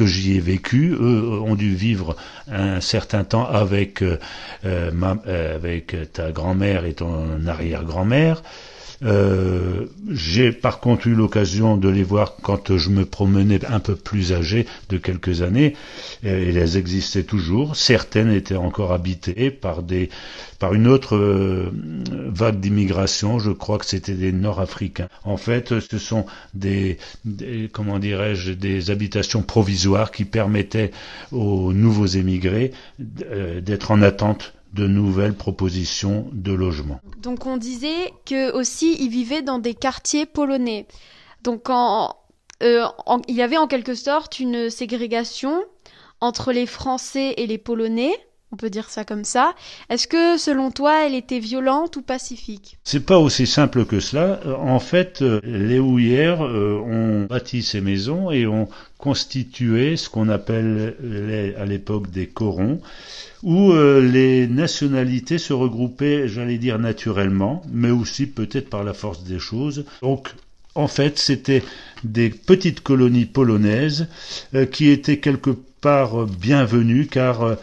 que 0.00 0.06
j'y 0.06 0.36
ai 0.36 0.40
vécu. 0.40 0.96
Eux 0.98 1.40
ont 1.44 1.54
dû 1.54 1.74
vivre 1.74 2.16
un 2.50 2.80
certain 2.80 3.22
temps 3.22 3.44
avec, 3.44 4.02
euh, 4.02 4.18
euh, 4.64 4.90
euh, 5.26 5.54
avec 5.54 5.94
ta 6.14 6.32
grand-mère 6.32 6.86
et 6.86 6.94
ton 6.94 7.46
arrière-grand-mère. 7.46 8.42
Euh, 9.02 9.86
j'ai 10.10 10.52
par 10.52 10.80
contre 10.80 11.06
eu 11.06 11.14
l'occasion 11.14 11.76
de 11.76 11.88
les 11.88 12.02
voir 12.02 12.36
quand 12.42 12.76
je 12.76 12.90
me 12.90 13.04
promenais 13.06 13.64
un 13.64 13.80
peu 13.80 13.96
plus 13.96 14.32
âgé 14.32 14.66
de 14.88 14.98
quelques 14.98 15.42
années, 15.42 15.74
et 16.22 16.28
elles 16.28 16.76
existaient 16.76 17.22
toujours. 17.22 17.76
Certaines 17.76 18.30
étaient 18.30 18.56
encore 18.56 18.92
habitées 18.92 19.50
par 19.50 19.82
des 19.82 20.10
par 20.58 20.74
une 20.74 20.86
autre 20.86 21.16
euh, 21.16 21.70
vague 22.10 22.60
d'immigration. 22.60 23.38
Je 23.38 23.50
crois 23.50 23.78
que 23.78 23.86
c'était 23.86 24.14
des 24.14 24.32
Nord-Africains. 24.32 25.08
En 25.24 25.38
fait, 25.38 25.80
ce 25.80 25.98
sont 25.98 26.26
des, 26.52 26.98
comment 27.72 27.98
dirais-je 27.98 28.52
des 28.52 28.90
habitations 28.90 29.42
provisoires 29.42 30.10
qui 30.10 30.26
permettaient 30.26 30.90
aux 31.32 31.72
nouveaux 31.72 32.06
émigrés 32.06 32.72
euh, 33.30 33.62
d'être 33.62 33.90
en 33.90 34.02
attente 34.02 34.52
de 34.72 34.86
nouvelles 34.86 35.34
propositions 35.34 36.28
de 36.32 36.52
logement. 36.52 37.00
Donc 37.18 37.46
on 37.46 37.56
disait 37.56 38.12
que 38.24 38.52
aussi 38.52 38.96
ils 39.00 39.10
vivaient 39.10 39.42
dans 39.42 39.58
des 39.58 39.74
quartiers 39.74 40.26
polonais. 40.26 40.86
Donc 41.42 41.68
euh, 41.70 42.84
il 43.28 43.34
y 43.34 43.42
avait 43.42 43.56
en 43.56 43.66
quelque 43.66 43.94
sorte 43.94 44.38
une 44.38 44.70
ségrégation 44.70 45.64
entre 46.20 46.52
les 46.52 46.66
Français 46.66 47.34
et 47.36 47.46
les 47.46 47.58
Polonais. 47.58 48.12
On 48.52 48.56
peut 48.56 48.70
dire 48.70 48.90
ça 48.90 49.04
comme 49.04 49.24
ça. 49.24 49.54
Est-ce 49.90 50.08
que, 50.08 50.36
selon 50.36 50.72
toi, 50.72 51.06
elle 51.06 51.14
était 51.14 51.38
violente 51.38 51.96
ou 51.96 52.02
pacifique? 52.02 52.78
C'est 52.82 53.06
pas 53.06 53.18
aussi 53.18 53.46
simple 53.46 53.84
que 53.84 54.00
cela. 54.00 54.40
En 54.58 54.80
fait, 54.80 55.22
euh, 55.22 55.40
les 55.44 55.78
houillères 55.78 56.44
euh, 56.44 56.80
ont 56.84 57.26
bâti 57.26 57.62
ces 57.62 57.80
maisons 57.80 58.32
et 58.32 58.48
ont 58.48 58.68
constitué 58.98 59.96
ce 59.96 60.10
qu'on 60.10 60.28
appelle 60.28 60.96
à 61.56 61.64
l'époque 61.64 62.10
des 62.10 62.26
corons, 62.26 62.80
où 63.44 63.70
euh, 63.70 64.00
les 64.00 64.48
nationalités 64.48 65.38
se 65.38 65.52
regroupaient, 65.52 66.26
j'allais 66.26 66.58
dire 66.58 66.80
naturellement, 66.80 67.62
mais 67.72 67.90
aussi 67.90 68.26
peut-être 68.26 68.68
par 68.68 68.82
la 68.82 68.94
force 68.94 69.22
des 69.22 69.38
choses. 69.38 69.84
Donc, 70.02 70.34
en 70.74 70.88
fait, 70.88 71.20
c'était 71.20 71.62
des 72.02 72.30
petites 72.30 72.80
colonies 72.80 73.26
polonaises 73.26 74.08
qui 74.72 74.88
étaient 74.88 75.18
quelque 75.18 75.56
part 75.80 76.26
bienvenues, 76.26 77.06
car 77.06 77.56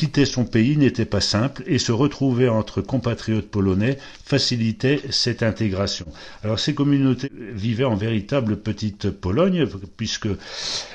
quitter 0.00 0.24
son 0.24 0.46
pays 0.46 0.78
n'était 0.78 1.04
pas 1.04 1.20
simple 1.20 1.62
et 1.66 1.78
se 1.78 1.92
retrouver 1.92 2.48
entre 2.48 2.80
compatriotes 2.80 3.50
polonais 3.50 3.98
facilitait 4.24 5.02
cette 5.10 5.42
intégration. 5.42 6.06
Alors 6.42 6.58
ces 6.58 6.72
communautés 6.72 7.30
vivaient 7.52 7.84
en 7.84 7.96
véritable 7.96 8.56
petite 8.56 9.10
Pologne, 9.10 9.66
puisque 9.98 10.28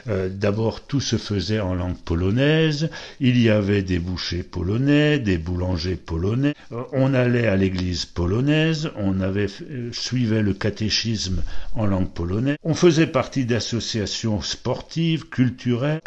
euh, 0.08 0.30
d'abord 0.30 0.88
tout 0.88 1.02
se 1.02 1.18
faisait 1.18 1.60
en 1.60 1.76
langue 1.76 2.00
polonaise, 2.00 2.90
il 3.20 3.40
y 3.40 3.52
avait 3.52 3.84
des 3.84 4.00
bouchers 4.00 4.42
polonais, 4.42 5.20
des 5.20 5.38
boulangers 5.38 5.98
polonais, 5.98 6.56
euh, 6.72 6.82
on 6.92 7.14
allait 7.14 7.46
à 7.46 7.56
l'église 7.56 8.06
polonaise, 8.06 8.90
on 8.96 9.22
avait 9.22 9.50
euh, 9.70 9.92
suivait 9.92 10.42
le 10.42 10.56
catéchisme 10.56 11.44
en 11.76 11.86
langue 11.86 12.10
polonaise, 12.10 12.58
on 12.64 12.74
faisait 12.74 13.06
partie 13.06 13.46
d'associations 13.46 14.42
sportives, 14.42 15.30
culturelles, 15.30 16.02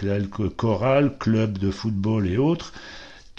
chorales, 0.56 1.16
clubs 1.16 1.58
de 1.58 1.70
football 1.70 2.26
et 2.26 2.38
autres, 2.38 2.72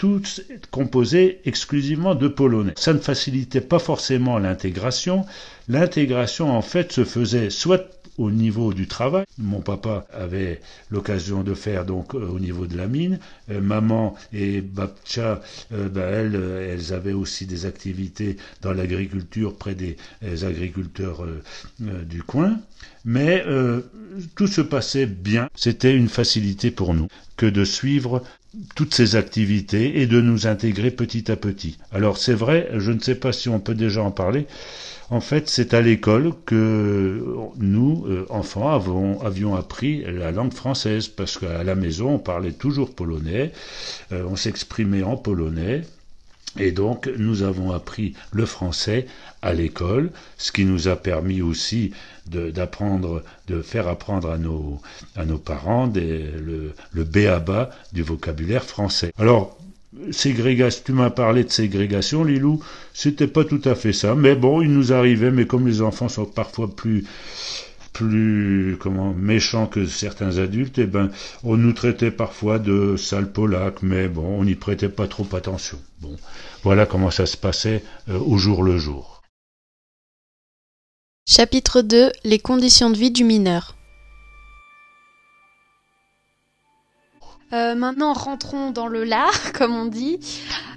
toutes 0.00 0.40
composées 0.70 1.42
exclusivement 1.44 2.14
de 2.14 2.26
polonais. 2.26 2.72
Ça 2.76 2.94
ne 2.94 3.00
facilitait 3.00 3.60
pas 3.60 3.78
forcément 3.78 4.38
l'intégration. 4.38 5.26
L'intégration, 5.68 6.50
en 6.56 6.62
fait, 6.62 6.90
se 6.90 7.04
faisait 7.04 7.50
soit 7.50 8.00
au 8.16 8.30
niveau 8.30 8.72
du 8.72 8.86
travail. 8.86 9.26
Mon 9.36 9.60
papa 9.60 10.06
avait 10.10 10.62
l'occasion 10.90 11.42
de 11.42 11.52
faire 11.52 11.84
donc 11.84 12.14
euh, 12.14 12.26
au 12.28 12.40
niveau 12.40 12.66
de 12.66 12.78
la 12.78 12.86
mine. 12.86 13.18
Euh, 13.50 13.60
maman 13.60 14.14
et 14.32 14.62
Babcha, 14.62 15.42
euh, 15.74 15.90
ben, 15.90 16.08
elles, 16.08 16.70
elles 16.70 16.94
avaient 16.94 17.12
aussi 17.12 17.44
des 17.44 17.66
activités 17.66 18.38
dans 18.62 18.72
l'agriculture 18.72 19.54
près 19.54 19.74
des, 19.74 19.98
agriculteurs 20.44 21.26
du 21.78 22.22
coin. 22.22 22.58
Mais 23.04 23.44
tout 24.34 24.46
se 24.46 24.60
passait 24.60 25.06
bien. 25.06 25.48
C'était 25.54 25.94
une 25.94 26.08
facilité 26.08 26.70
pour 26.70 26.94
nous 26.94 27.08
que 27.36 27.46
de 27.46 27.64
suivre 27.64 28.22
toutes 28.74 28.94
ces 28.94 29.16
activités 29.16 30.00
et 30.00 30.06
de 30.06 30.20
nous 30.20 30.46
intégrer 30.46 30.90
petit 30.90 31.30
à 31.30 31.36
petit. 31.36 31.78
Alors 31.92 32.18
c'est 32.18 32.34
vrai, 32.34 32.68
je 32.76 32.92
ne 32.92 33.00
sais 33.00 33.14
pas 33.14 33.32
si 33.32 33.48
on 33.48 33.60
peut 33.60 33.74
déjà 33.74 34.02
en 34.02 34.10
parler, 34.10 34.46
en 35.10 35.20
fait, 35.20 35.48
c'est 35.48 35.74
à 35.74 35.80
l'école 35.80 36.32
que 36.46 37.24
nous, 37.56 38.06
euh, 38.06 38.26
enfants, 38.30 38.70
avons, 38.70 39.20
avions 39.22 39.56
appris 39.56 40.04
la 40.04 40.30
langue 40.30 40.52
française, 40.52 41.08
parce 41.08 41.36
qu'à 41.36 41.64
la 41.64 41.74
maison, 41.74 42.14
on 42.14 42.18
parlait 42.20 42.52
toujours 42.52 42.94
polonais, 42.94 43.50
euh, 44.12 44.24
on 44.30 44.36
s'exprimait 44.36 45.02
en 45.02 45.16
polonais, 45.16 45.82
et 46.58 46.72
donc, 46.72 47.08
nous 47.16 47.42
avons 47.42 47.70
appris 47.72 48.14
le 48.32 48.44
français 48.44 49.06
à 49.42 49.54
l'école, 49.54 50.10
ce 50.36 50.50
qui 50.52 50.64
nous 50.64 50.88
a 50.88 50.96
permis 50.96 51.42
aussi 51.42 51.92
d'apprendre, 52.26 53.22
de, 53.46 53.62
faire 53.62 53.88
apprendre 53.88 54.30
à 54.30 54.38
nos, 54.38 54.80
à 55.16 55.24
nos 55.24 55.38
parents 55.38 55.90
le, 55.94 56.72
le 56.92 57.04
béaba 57.04 57.70
du 57.92 58.02
vocabulaire 58.02 58.64
français. 58.64 59.12
Alors, 59.18 59.58
ségrégation, 60.10 60.82
tu 60.86 60.92
m'as 60.92 61.10
parlé 61.10 61.44
de 61.44 61.50
ségrégation, 61.50 62.24
Lilou, 62.24 62.62
c'était 62.94 63.26
pas 63.26 63.44
tout 63.44 63.62
à 63.64 63.74
fait 63.74 63.92
ça, 63.92 64.14
mais 64.14 64.34
bon, 64.34 64.62
il 64.62 64.72
nous 64.72 64.92
arrivait, 64.92 65.30
mais 65.30 65.46
comme 65.46 65.66
les 65.66 65.82
enfants 65.82 66.08
sont 66.08 66.26
parfois 66.26 66.74
plus 66.74 67.04
plus 67.92 68.76
comment 68.80 69.12
méchants 69.12 69.66
que 69.66 69.86
certains 69.86 70.38
adultes, 70.38 70.78
eh 70.78 70.86
ben 70.86 71.10
on 71.42 71.56
nous 71.56 71.72
traitait 71.72 72.10
parfois 72.10 72.58
de 72.58 72.96
sales 72.96 73.32
polacs, 73.32 73.82
mais 73.82 74.08
bon, 74.08 74.40
on 74.40 74.44
n'y 74.44 74.54
prêtait 74.54 74.88
pas 74.88 75.08
trop 75.08 75.26
attention. 75.34 75.78
Bon, 76.00 76.16
voilà 76.62 76.86
comment 76.86 77.10
ça 77.10 77.26
se 77.26 77.36
passait 77.36 77.84
euh, 78.08 78.18
au 78.18 78.38
jour 78.38 78.62
le 78.62 78.78
jour. 78.78 79.22
Chapitre 81.28 81.82
2 81.82 82.10
Les 82.24 82.38
conditions 82.38 82.90
de 82.90 82.96
vie 82.96 83.10
du 83.10 83.24
mineur. 83.24 83.76
Euh, 87.52 87.74
maintenant, 87.74 88.12
rentrons 88.12 88.70
dans 88.70 88.86
le 88.86 89.04
lard, 89.04 89.52
comme 89.54 89.74
on 89.74 89.86
dit. 89.86 90.18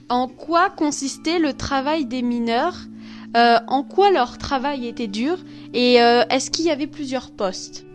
En 0.10 0.27
quoi 0.27 0.70
consistait 0.70 1.39
le 1.39 1.53
travail 1.53 2.05
des 2.05 2.22
mineurs? 2.22 2.77
Euh, 3.36 3.58
En 3.68 3.84
quoi 3.84 4.12
leur 4.12 4.38
travail 4.38 4.88
était 4.88 5.08
dur 5.08 5.38
Et 5.74 6.02
euh, 6.02 6.24
est-ce 6.30 6.52
qu'il 6.52 6.66
y 6.66 6.72
avait 6.72 6.88
plusieurs 6.88 7.32
postes? 7.32 7.86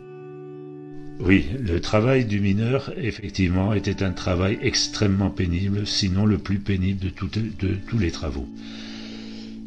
Oui, 1.20 1.46
le 1.60 1.80
travail 1.80 2.24
du 2.24 2.40
mineur, 2.40 2.92
effectivement, 2.96 3.72
était 3.72 4.04
un 4.04 4.12
travail 4.12 4.58
extrêmement 4.62 5.30
pénible, 5.30 5.86
sinon 5.86 6.26
le 6.26 6.38
plus 6.38 6.58
pénible 6.58 7.00
de, 7.00 7.40
de 7.66 7.74
tous 7.88 7.98
les 7.98 8.12
travaux. 8.12 8.46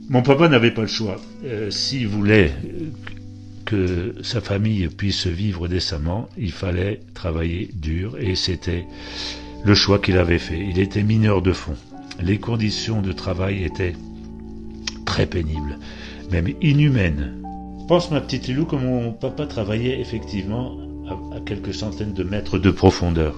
Mon 0.10 0.22
papa 0.22 0.48
n'avait 0.48 0.72
pas 0.72 0.82
le 0.82 0.88
choix. 0.88 1.20
S'il 1.70 2.08
voulait 2.08 2.54
que 3.66 4.16
sa 4.22 4.42
famille 4.42 4.88
puisse 4.88 5.28
vivre 5.28 5.68
décemment, 5.68 6.28
il 6.38 6.52
fallait 6.52 7.00
travailler 7.14 7.70
dur 7.74 8.18
et 8.20 8.36
c'était 8.36 8.86
le 9.64 9.74
choix 9.76 10.00
qu'il 10.00 10.18
avait 10.18 10.40
fait. 10.40 10.60
Il 10.60 10.80
était 10.80 11.04
mineur 11.04 11.42
de 11.42 11.54
fond. 11.54 11.76
Les 12.22 12.38
conditions 12.38 13.02
de 13.02 13.14
travail 13.14 13.64
étaient 13.64 13.96
très 15.06 15.26
pénibles, 15.26 15.78
même 16.32 16.50
inhumaines. 16.62 17.34
Pense 17.88 18.12
ma 18.12 18.22
petite 18.22 18.48
Lilou 18.48 18.66
que 18.66 18.76
mon 18.76 19.12
papa 19.12 19.46
travaillait 19.46 20.00
effectivement 20.00 20.78
à, 21.10 21.40
quelques 21.46 21.74
centaines 21.74 22.14
de 22.14 22.24
mètres 22.24 22.58
de 22.58 22.72
profondeur, 22.72 23.36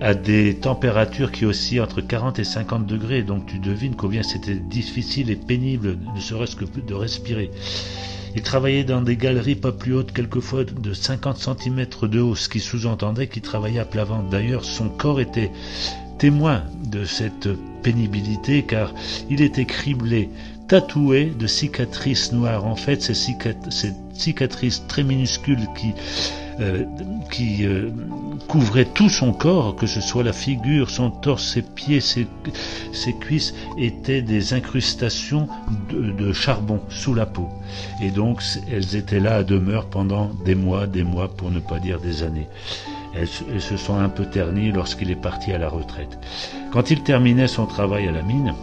à 0.00 0.14
des 0.14 0.54
températures 0.54 1.32
qui 1.32 1.44
oscillent 1.44 1.80
entre 1.80 2.00
40 2.00 2.38
et 2.38 2.44
50 2.44 2.86
degrés, 2.86 3.22
donc 3.22 3.46
tu 3.46 3.58
devines 3.58 3.96
combien 3.96 4.22
c'était 4.22 4.56
difficile 4.56 5.30
et 5.30 5.36
pénible, 5.36 5.98
ne 6.14 6.20
serait-ce 6.20 6.56
que 6.56 6.64
de 6.64 6.94
respirer. 6.94 7.50
Il 8.36 8.42
travaillait 8.42 8.84
dans 8.84 9.00
des 9.00 9.16
galeries 9.16 9.54
pas 9.54 9.70
plus 9.70 9.94
hautes, 9.94 10.12
quelquefois 10.12 10.64
de 10.64 10.92
50 10.92 11.38
cm 11.38 11.86
de 12.02 12.20
haut, 12.20 12.34
ce 12.34 12.48
qui 12.48 12.58
sous-entendait 12.58 13.28
qu'il 13.28 13.42
travaillait 13.42 13.78
à 13.78 13.84
plat 13.84 14.04
ventre. 14.04 14.28
D'ailleurs, 14.28 14.64
son 14.64 14.88
corps 14.88 15.20
était 15.20 15.52
témoin 16.18 16.64
de 16.90 17.04
cette 17.04 17.48
pénibilité 17.82 18.62
car 18.62 18.92
il 19.30 19.40
était 19.40 19.66
criblé, 19.66 20.30
tatoué 20.68 21.32
de 21.38 21.46
cicatrices 21.46 22.32
noires. 22.32 22.66
En 22.66 22.76
fait, 22.76 23.02
ces, 23.02 23.14
cicatrices 24.14 24.86
très 24.86 25.02
minuscules 25.02 25.66
qui 25.76 25.94
euh, 26.60 26.84
qui 27.32 27.66
euh, 27.66 27.90
couvrait 28.46 28.84
tout 28.84 29.08
son 29.08 29.32
corps, 29.32 29.74
que 29.74 29.88
ce 29.88 30.00
soit 30.00 30.22
la 30.22 30.32
figure, 30.32 30.88
son 30.88 31.10
torse, 31.10 31.54
ses 31.54 31.62
pieds, 31.62 32.00
ses, 32.00 32.28
cuisses, 33.18 33.54
étaient 33.76 34.22
des 34.22 34.54
incrustations 34.54 35.48
de, 35.90 36.32
charbon 36.32 36.80
sous 36.90 37.12
la 37.12 37.26
peau. 37.26 37.48
Et 38.00 38.10
donc 38.10 38.40
elles 38.70 38.94
étaient 38.94 39.18
là 39.18 39.36
à 39.36 39.42
demeure 39.42 39.86
pendant 39.86 40.30
des 40.44 40.54
mois, 40.54 40.86
des 40.86 41.02
mois, 41.02 41.28
pour 41.28 41.50
ne 41.50 41.58
pas 41.58 41.80
dire 41.80 41.98
des 41.98 42.22
années. 42.22 42.48
Elles 43.16 43.60
se 43.60 43.76
sont 43.76 43.96
un 43.96 44.08
peu 44.08 44.24
ternies 44.24 44.70
lorsqu'il 44.70 45.10
est 45.10 45.20
parti 45.20 45.52
à 45.52 45.58
la 45.58 45.68
retraite. 45.68 46.18
Quand 46.72 46.90
il 46.90 47.02
terminait 47.02 47.48
son 47.48 47.66
travail 47.66 48.06
à 48.06 48.12
la 48.12 48.22
mine, 48.22 48.54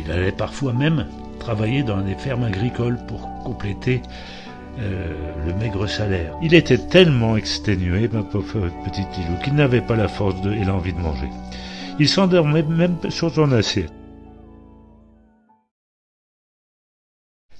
il 0.00 0.10
allait 0.10 0.32
parfois 0.32 0.72
même 0.72 1.06
travailler 1.38 1.82
dans 1.82 2.00
des 2.00 2.14
fermes 2.14 2.44
agricoles 2.44 2.98
pour 3.08 3.28
compléter 3.44 4.00
euh, 4.78 5.12
le 5.46 5.54
maigre 5.54 5.86
salaire. 5.86 6.34
Il 6.42 6.54
était 6.54 6.78
tellement 6.78 7.36
exténué, 7.36 8.08
ma 8.08 8.22
pauvre 8.22 8.70
petite 8.84 9.08
Lilou, 9.18 9.38
qu'il 9.42 9.54
n'avait 9.54 9.80
pas 9.80 9.96
la 9.96 10.08
force 10.08 10.36
et 10.46 10.64
l'envie 10.64 10.92
de 10.92 11.00
manger. 11.00 11.28
Il 11.98 12.08
s'endormait 12.08 12.62
même 12.62 12.96
sur 13.10 13.32
son 13.34 13.52
assiette. 13.52 13.92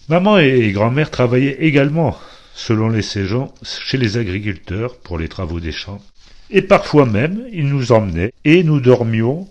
Maman 0.08 0.38
et 0.38 0.72
grand-mère 0.72 1.10
travaillaient 1.10 1.58
également, 1.60 2.16
selon 2.54 2.88
les 2.88 3.02
saisons, 3.02 3.52
chez 3.62 3.98
les 3.98 4.16
agriculteurs 4.16 4.96
pour 4.98 5.18
les 5.18 5.28
travaux 5.28 5.60
des 5.60 5.72
champs. 5.72 6.00
Et 6.50 6.62
parfois 6.62 7.06
même, 7.06 7.46
ils 7.52 7.68
nous 7.68 7.92
emmenaient 7.92 8.32
et 8.44 8.62
nous 8.64 8.80
dormions 8.80 9.48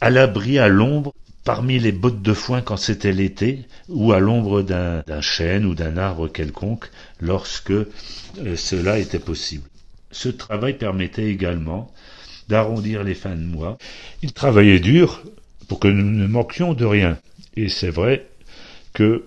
à 0.00 0.10
l'abri, 0.10 0.58
à 0.58 0.68
l'ombre 0.68 1.12
parmi 1.50 1.80
les 1.80 1.90
bottes 1.90 2.22
de 2.22 2.32
foin 2.32 2.62
quand 2.62 2.76
c'était 2.76 3.12
l'été, 3.12 3.64
ou 3.88 4.12
à 4.12 4.20
l'ombre 4.20 4.62
d'un 4.62 5.20
chêne 5.20 5.66
ou 5.66 5.74
d'un 5.74 5.96
arbre 5.96 6.28
quelconque, 6.28 6.88
lorsque 7.20 7.72
euh, 7.72 8.54
cela 8.54 9.00
était 9.00 9.18
possible. 9.18 9.68
Ce 10.12 10.28
travail 10.28 10.78
permettait 10.78 11.26
également 11.26 11.92
d'arrondir 12.48 13.02
les 13.02 13.16
fins 13.16 13.34
de 13.34 13.42
mois. 13.42 13.78
Il 14.22 14.32
travaillait 14.32 14.78
dur 14.78 15.24
pour 15.66 15.80
que 15.80 15.88
nous 15.88 16.08
ne 16.08 16.28
manquions 16.28 16.72
de 16.72 16.84
rien. 16.84 17.18
Et 17.56 17.68
c'est 17.68 17.90
vrai 17.90 18.28
que 18.92 19.24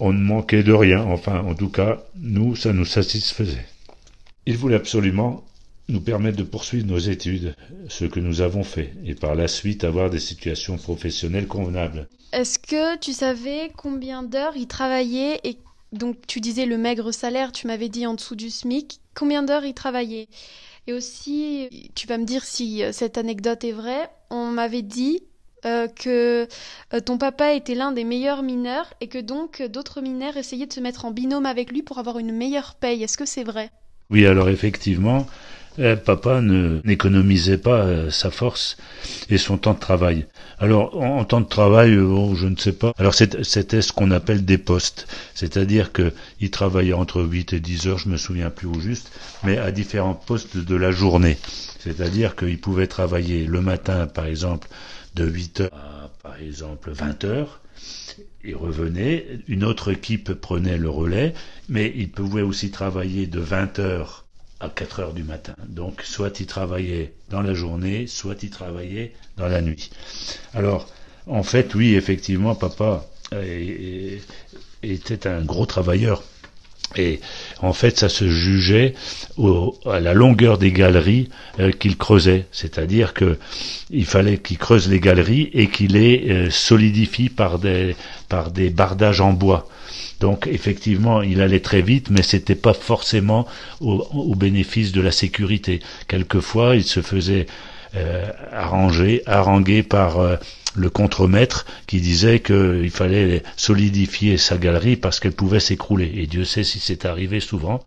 on 0.00 0.12
ne 0.12 0.18
manquait 0.18 0.64
de 0.64 0.72
rien. 0.72 1.00
Enfin, 1.00 1.44
en 1.44 1.54
tout 1.54 1.70
cas, 1.70 2.02
nous, 2.16 2.56
ça 2.56 2.72
nous 2.72 2.84
satisfaisait. 2.84 3.68
Il 4.46 4.56
voulait 4.56 4.74
absolument 4.74 5.44
nous 5.88 6.00
permettre 6.00 6.38
de 6.38 6.42
poursuivre 6.42 6.86
nos 6.86 6.98
études, 6.98 7.54
ce 7.88 8.04
que 8.04 8.20
nous 8.20 8.40
avons 8.40 8.64
fait, 8.64 8.94
et 9.04 9.14
par 9.14 9.34
la 9.34 9.48
suite 9.48 9.84
avoir 9.84 10.10
des 10.10 10.20
situations 10.20 10.76
professionnelles 10.76 11.46
convenables. 11.46 12.08
Est-ce 12.32 12.58
que 12.58 12.98
tu 12.98 13.12
savais 13.12 13.70
combien 13.76 14.22
d'heures 14.22 14.56
il 14.56 14.66
travaillait 14.66 15.40
et 15.44 15.58
donc 15.92 16.26
tu 16.26 16.40
disais 16.40 16.66
le 16.66 16.76
maigre 16.76 17.12
salaire, 17.12 17.52
tu 17.52 17.66
m'avais 17.66 17.88
dit 17.88 18.06
en 18.06 18.14
dessous 18.14 18.34
du 18.34 18.50
SMIC, 18.50 19.00
combien 19.14 19.42
d'heures 19.42 19.64
il 19.64 19.74
travaillait 19.74 20.28
Et 20.86 20.92
aussi, 20.92 21.90
tu 21.94 22.06
vas 22.06 22.18
me 22.18 22.24
dire 22.24 22.44
si 22.44 22.82
euh, 22.82 22.90
cette 22.92 23.16
anecdote 23.16 23.62
est 23.62 23.72
vraie, 23.72 24.10
on 24.30 24.46
m'avait 24.46 24.82
dit 24.82 25.22
euh, 25.64 25.86
que 25.86 26.48
euh, 26.92 27.00
ton 27.00 27.16
papa 27.16 27.54
était 27.54 27.74
l'un 27.74 27.92
des 27.92 28.04
meilleurs 28.04 28.42
mineurs 28.42 28.92
et 29.00 29.06
que 29.06 29.18
donc 29.18 29.62
d'autres 29.62 30.00
mineurs 30.00 30.36
essayaient 30.36 30.66
de 30.66 30.72
se 30.72 30.80
mettre 30.80 31.04
en 31.04 31.10
binôme 31.10 31.46
avec 31.46 31.70
lui 31.70 31.82
pour 31.82 31.98
avoir 31.98 32.18
une 32.18 32.32
meilleure 32.32 32.74
paye. 32.74 33.02
Est-ce 33.02 33.16
que 33.16 33.24
c'est 33.26 33.44
vrai? 33.44 33.70
Oui, 34.10 34.26
alors 34.26 34.48
effectivement, 34.48 35.26
eh, 35.78 35.96
papa 35.96 36.40
n'économisait 36.40 37.58
pas 37.58 37.80
euh, 37.80 38.10
sa 38.10 38.30
force 38.30 38.76
et 39.28 39.38
son 39.38 39.58
temps 39.58 39.74
de 39.74 39.80
travail. 39.80 40.26
Alors, 40.58 41.00
en, 41.00 41.24
temps 41.24 41.40
de 41.40 41.48
travail, 41.48 41.94
euh, 41.94 42.34
je 42.34 42.46
ne 42.46 42.56
sais 42.56 42.72
pas. 42.72 42.92
Alors, 42.96 43.14
c'était 43.14 43.82
ce 43.82 43.92
qu'on 43.92 44.10
appelle 44.12 44.44
des 44.44 44.58
postes. 44.58 45.08
C'est-à-dire 45.34 45.90
qu'il 45.92 46.50
travaillait 46.50 46.92
entre 46.92 47.22
8 47.22 47.54
et 47.54 47.60
10 47.60 47.88
heures, 47.88 47.98
je 47.98 48.08
me 48.08 48.16
souviens 48.16 48.50
plus 48.50 48.68
au 48.68 48.78
juste, 48.78 49.10
mais 49.42 49.58
à 49.58 49.72
différents 49.72 50.14
postes 50.14 50.56
de 50.56 50.76
la 50.76 50.92
journée. 50.92 51.38
C'est-à-dire 51.80 52.36
qu'il 52.36 52.60
pouvait 52.60 52.86
travailler 52.86 53.44
le 53.44 53.60
matin, 53.60 54.06
par 54.06 54.26
exemple, 54.26 54.68
de 55.16 55.26
8 55.26 55.60
heures 55.62 55.70
à, 55.72 56.10
par 56.22 56.40
exemple, 56.40 56.92
20 56.92 57.24
heures. 57.24 57.60
Il 58.44 58.54
revenait, 58.54 59.40
une 59.48 59.64
autre 59.64 59.90
équipe 59.90 60.34
prenait 60.34 60.76
le 60.76 60.88
relais, 60.88 61.34
mais 61.68 61.92
il 61.96 62.10
pouvait 62.10 62.42
aussi 62.42 62.70
travailler 62.70 63.26
de 63.26 63.40
20 63.40 63.78
heures 63.80 64.23
à 64.60 64.68
4 64.68 65.00
heures 65.00 65.12
du 65.12 65.24
matin. 65.24 65.54
Donc, 65.68 66.02
soit 66.02 66.40
il 66.40 66.46
travaillait 66.46 67.12
dans 67.30 67.42
la 67.42 67.54
journée, 67.54 68.06
soit 68.06 68.42
il 68.42 68.50
travaillait 68.50 69.12
dans 69.36 69.48
la 69.48 69.60
nuit. 69.60 69.90
Alors, 70.54 70.88
en 71.26 71.42
fait, 71.42 71.74
oui, 71.74 71.94
effectivement, 71.94 72.54
papa 72.54 73.04
était 74.82 75.26
un 75.26 75.42
gros 75.42 75.66
travailleur. 75.66 76.22
Et 76.96 77.20
en 77.60 77.72
fait, 77.72 77.98
ça 77.98 78.08
se 78.08 78.28
jugeait 78.28 78.94
à 79.86 80.00
la 80.00 80.14
longueur 80.14 80.58
des 80.58 80.70
galeries 80.70 81.28
euh, 81.58 81.72
qu'il 81.72 81.96
creusait. 81.96 82.46
C'est-à-dire 82.52 83.14
que 83.14 83.38
il 83.90 84.04
fallait 84.04 84.38
qu'il 84.38 84.58
creuse 84.58 84.88
les 84.88 85.00
galeries 85.00 85.50
et 85.54 85.68
qu'il 85.68 85.94
les 85.94 86.30
euh, 86.30 86.50
solidifie 86.50 87.30
par 87.30 87.58
par 88.28 88.50
des 88.50 88.70
bardages 88.70 89.20
en 89.20 89.32
bois. 89.32 89.66
Donc 90.20 90.46
effectivement, 90.46 91.22
il 91.22 91.40
allait 91.40 91.60
très 91.60 91.82
vite, 91.82 92.10
mais 92.10 92.22
c'était 92.22 92.54
pas 92.54 92.74
forcément 92.74 93.46
au, 93.80 94.34
bénéfice 94.34 94.92
de 94.92 95.00
la 95.00 95.10
sécurité. 95.10 95.80
Quelquefois, 96.08 96.76
il 96.76 96.84
se 96.84 97.02
faisait 97.02 97.46
euh, 97.96 98.30
arranger, 98.52 99.22
haranguer 99.26 99.82
par 99.82 100.18
euh, 100.18 100.36
le 100.74 100.90
contremaître 100.90 101.66
qui 101.86 102.00
disait 102.00 102.40
qu'il 102.40 102.90
fallait 102.90 103.42
solidifier 103.56 104.36
sa 104.36 104.58
galerie 104.58 104.96
parce 104.96 105.20
qu'elle 105.20 105.32
pouvait 105.32 105.60
s'écrouler. 105.60 106.12
Et 106.16 106.26
Dieu 106.26 106.44
sait 106.44 106.64
si 106.64 106.80
c'est 106.80 107.04
arrivé 107.04 107.40
souvent. 107.40 107.84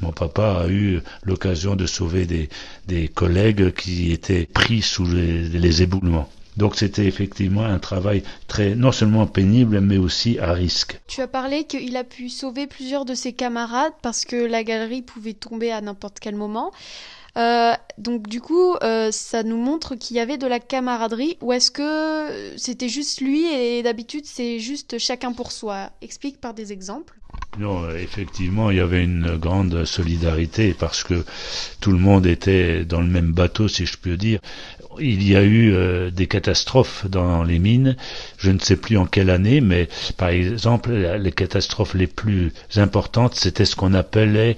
Mon 0.00 0.12
papa 0.12 0.62
a 0.64 0.68
eu 0.68 1.00
l'occasion 1.24 1.74
de 1.74 1.86
sauver 1.86 2.26
des, 2.26 2.48
des 2.86 3.08
collègues 3.08 3.72
qui 3.72 4.12
étaient 4.12 4.46
pris 4.46 4.82
sous 4.82 5.06
les 5.06 5.82
éboulements. 5.82 6.28
Donc 6.56 6.76
c'était 6.76 7.06
effectivement 7.06 7.64
un 7.64 7.78
travail 7.78 8.22
très 8.46 8.74
non 8.74 8.92
seulement 8.92 9.26
pénible 9.26 9.80
mais 9.80 9.96
aussi 9.96 10.38
à 10.38 10.52
risque. 10.52 11.00
Tu 11.06 11.20
as 11.20 11.28
parlé 11.28 11.64
qu'il 11.64 11.96
a 11.96 12.04
pu 12.04 12.28
sauver 12.28 12.66
plusieurs 12.66 13.04
de 13.04 13.14
ses 13.14 13.32
camarades 13.32 13.94
parce 14.02 14.24
que 14.24 14.36
la 14.36 14.64
galerie 14.64 15.02
pouvait 15.02 15.32
tomber 15.32 15.70
à 15.70 15.80
n'importe 15.80 16.18
quel 16.20 16.34
moment. 16.34 16.72
Euh, 17.38 17.72
donc 17.96 18.28
du 18.28 18.42
coup, 18.42 18.74
euh, 18.82 19.10
ça 19.10 19.42
nous 19.42 19.56
montre 19.56 19.94
qu'il 19.94 20.16
y 20.16 20.20
avait 20.20 20.36
de 20.36 20.46
la 20.46 20.60
camaraderie 20.60 21.38
ou 21.40 21.52
est-ce 21.52 21.70
que 21.70 22.58
c'était 22.58 22.90
juste 22.90 23.22
lui 23.22 23.46
et 23.46 23.82
d'habitude 23.82 24.24
c'est 24.26 24.58
juste 24.58 24.98
chacun 24.98 25.32
pour 25.32 25.50
soi? 25.50 25.90
Explique 26.02 26.40
par 26.40 26.52
des 26.52 26.72
exemples. 26.72 27.18
Non, 27.58 27.90
effectivement, 27.90 28.70
il 28.70 28.78
y 28.78 28.80
avait 28.80 29.04
une 29.04 29.36
grande 29.36 29.84
solidarité 29.84 30.74
parce 30.74 31.02
que 31.04 31.24
tout 31.80 31.92
le 31.92 31.98
monde 31.98 32.26
était 32.26 32.84
dans 32.84 33.00
le 33.00 33.06
même 33.06 33.32
bateau, 33.32 33.68
si 33.68 33.84
je 33.84 33.98
peux 33.98 34.16
dire 34.16 34.40
il 35.00 35.26
y 35.26 35.36
a 35.36 35.42
eu 35.42 35.72
euh, 35.72 36.10
des 36.10 36.26
catastrophes 36.26 37.06
dans 37.08 37.42
les 37.42 37.58
mines, 37.58 37.96
je 38.38 38.50
ne 38.50 38.58
sais 38.58 38.76
plus 38.76 38.96
en 38.96 39.06
quelle 39.06 39.30
année, 39.30 39.60
mais 39.60 39.88
par 40.16 40.28
exemple, 40.28 40.92
les 40.92 41.32
catastrophes 41.32 41.94
les 41.94 42.06
plus 42.06 42.52
importantes, 42.76 43.34
c'était 43.34 43.64
ce 43.64 43.76
qu'on 43.76 43.94
appelait 43.94 44.56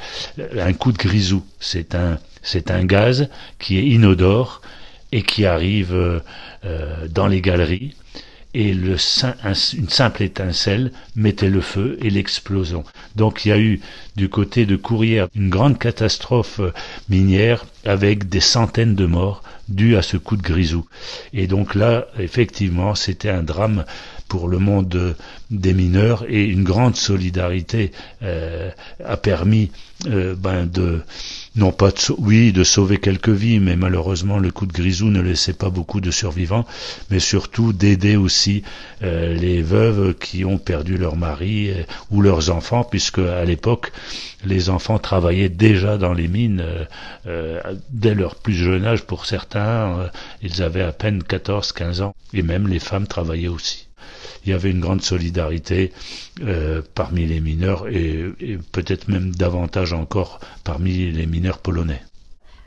un 0.58 0.72
coup 0.72 0.92
de 0.92 0.98
grisou. 0.98 1.44
C'est 1.60 1.94
un, 1.94 2.18
c'est 2.42 2.70
un 2.70 2.84
gaz 2.84 3.28
qui 3.58 3.78
est 3.78 3.84
inodore 3.84 4.60
et 5.12 5.22
qui 5.22 5.46
arrive 5.46 5.94
euh, 5.94 7.06
dans 7.08 7.26
les 7.26 7.40
galeries 7.40 7.94
et 8.54 8.72
le, 8.72 8.96
une 9.76 9.88
simple 9.88 10.22
étincelle 10.22 10.92
mettait 11.16 11.50
le 11.50 11.60
feu 11.60 11.98
et 12.00 12.10
l'explosion. 12.10 12.84
Donc 13.16 13.44
il 13.44 13.48
y 13.48 13.52
a 13.52 13.58
eu 13.58 13.80
du 14.16 14.28
côté 14.28 14.64
de 14.64 14.76
Courrières 14.76 15.28
une 15.34 15.50
grande 15.50 15.78
catastrophe 15.78 16.60
euh, 16.60 16.72
minière 17.08 17.66
avec 17.84 18.28
des 18.28 18.40
centaines 18.40 18.94
de 18.94 19.06
morts 19.06 19.42
dues 19.68 19.96
à 19.96 20.02
ce 20.02 20.16
coup 20.16 20.36
de 20.36 20.42
grisou. 20.42 20.86
Et 21.32 21.46
donc 21.46 21.74
là, 21.74 22.06
effectivement, 22.18 22.94
c'était 22.94 23.30
un 23.30 23.42
drame 23.42 23.84
pour 24.28 24.48
le 24.48 24.58
monde 24.58 25.16
des 25.50 25.74
mineurs 25.74 26.24
et 26.28 26.44
une 26.44 26.64
grande 26.64 26.96
solidarité 26.96 27.92
euh, 28.22 28.70
a 29.04 29.16
permis 29.16 29.70
euh, 30.06 30.34
ben 30.34 30.66
de 30.66 31.02
non 31.56 31.70
pas 31.72 31.90
de, 31.90 31.96
oui 32.18 32.52
de 32.52 32.64
sauver 32.64 32.98
quelques 32.98 33.28
vies, 33.28 33.60
mais 33.60 33.76
malheureusement 33.76 34.38
le 34.38 34.50
coup 34.50 34.66
de 34.66 34.72
grisou 34.72 35.06
ne 35.06 35.20
laissait 35.20 35.52
pas 35.52 35.70
beaucoup 35.70 36.00
de 36.00 36.10
survivants, 36.10 36.66
mais 37.10 37.20
surtout 37.20 37.72
d'aider 37.72 38.16
aussi 38.16 38.62
euh, 39.02 39.34
les 39.34 39.62
veuves 39.62 40.14
qui 40.14 40.44
ont 40.44 40.58
perdu 40.58 40.96
leur 40.96 41.16
mari 41.16 41.70
euh, 41.70 41.82
ou 42.10 42.22
leurs 42.22 42.50
enfants, 42.50 42.84
puisque 42.84 43.18
à 43.20 43.44
l'époque 43.44 43.92
les 44.44 44.68
enfants 44.68 44.98
travaillaient 44.98 45.48
déjà 45.48 45.96
dans 45.96 46.12
les 46.12 46.28
mines 46.28 46.64
euh, 47.26 47.60
dès 47.90 48.14
leur 48.14 48.34
plus 48.34 48.54
jeune 48.54 48.84
âge 48.84 49.04
pour 49.04 49.26
certains, 49.26 50.10
ils 50.42 50.62
avaient 50.62 50.82
à 50.82 50.92
peine 50.92 51.22
14-15 51.22 52.02
ans, 52.02 52.14
et 52.32 52.42
même 52.42 52.68
les 52.68 52.78
femmes 52.80 53.06
travaillaient 53.06 53.48
aussi 53.48 53.83
il 54.44 54.50
y 54.50 54.52
avait 54.52 54.70
une 54.70 54.80
grande 54.80 55.02
solidarité 55.02 55.92
euh, 56.42 56.82
parmi 56.94 57.26
les 57.26 57.40
mineurs 57.40 57.88
et, 57.88 58.34
peut-être 58.72 59.08
même 59.08 59.34
davantage 59.34 59.92
encore 59.92 60.40
parmi 60.64 61.10
les 61.10 61.26
mineurs 61.26 61.58
polonais. 61.58 62.02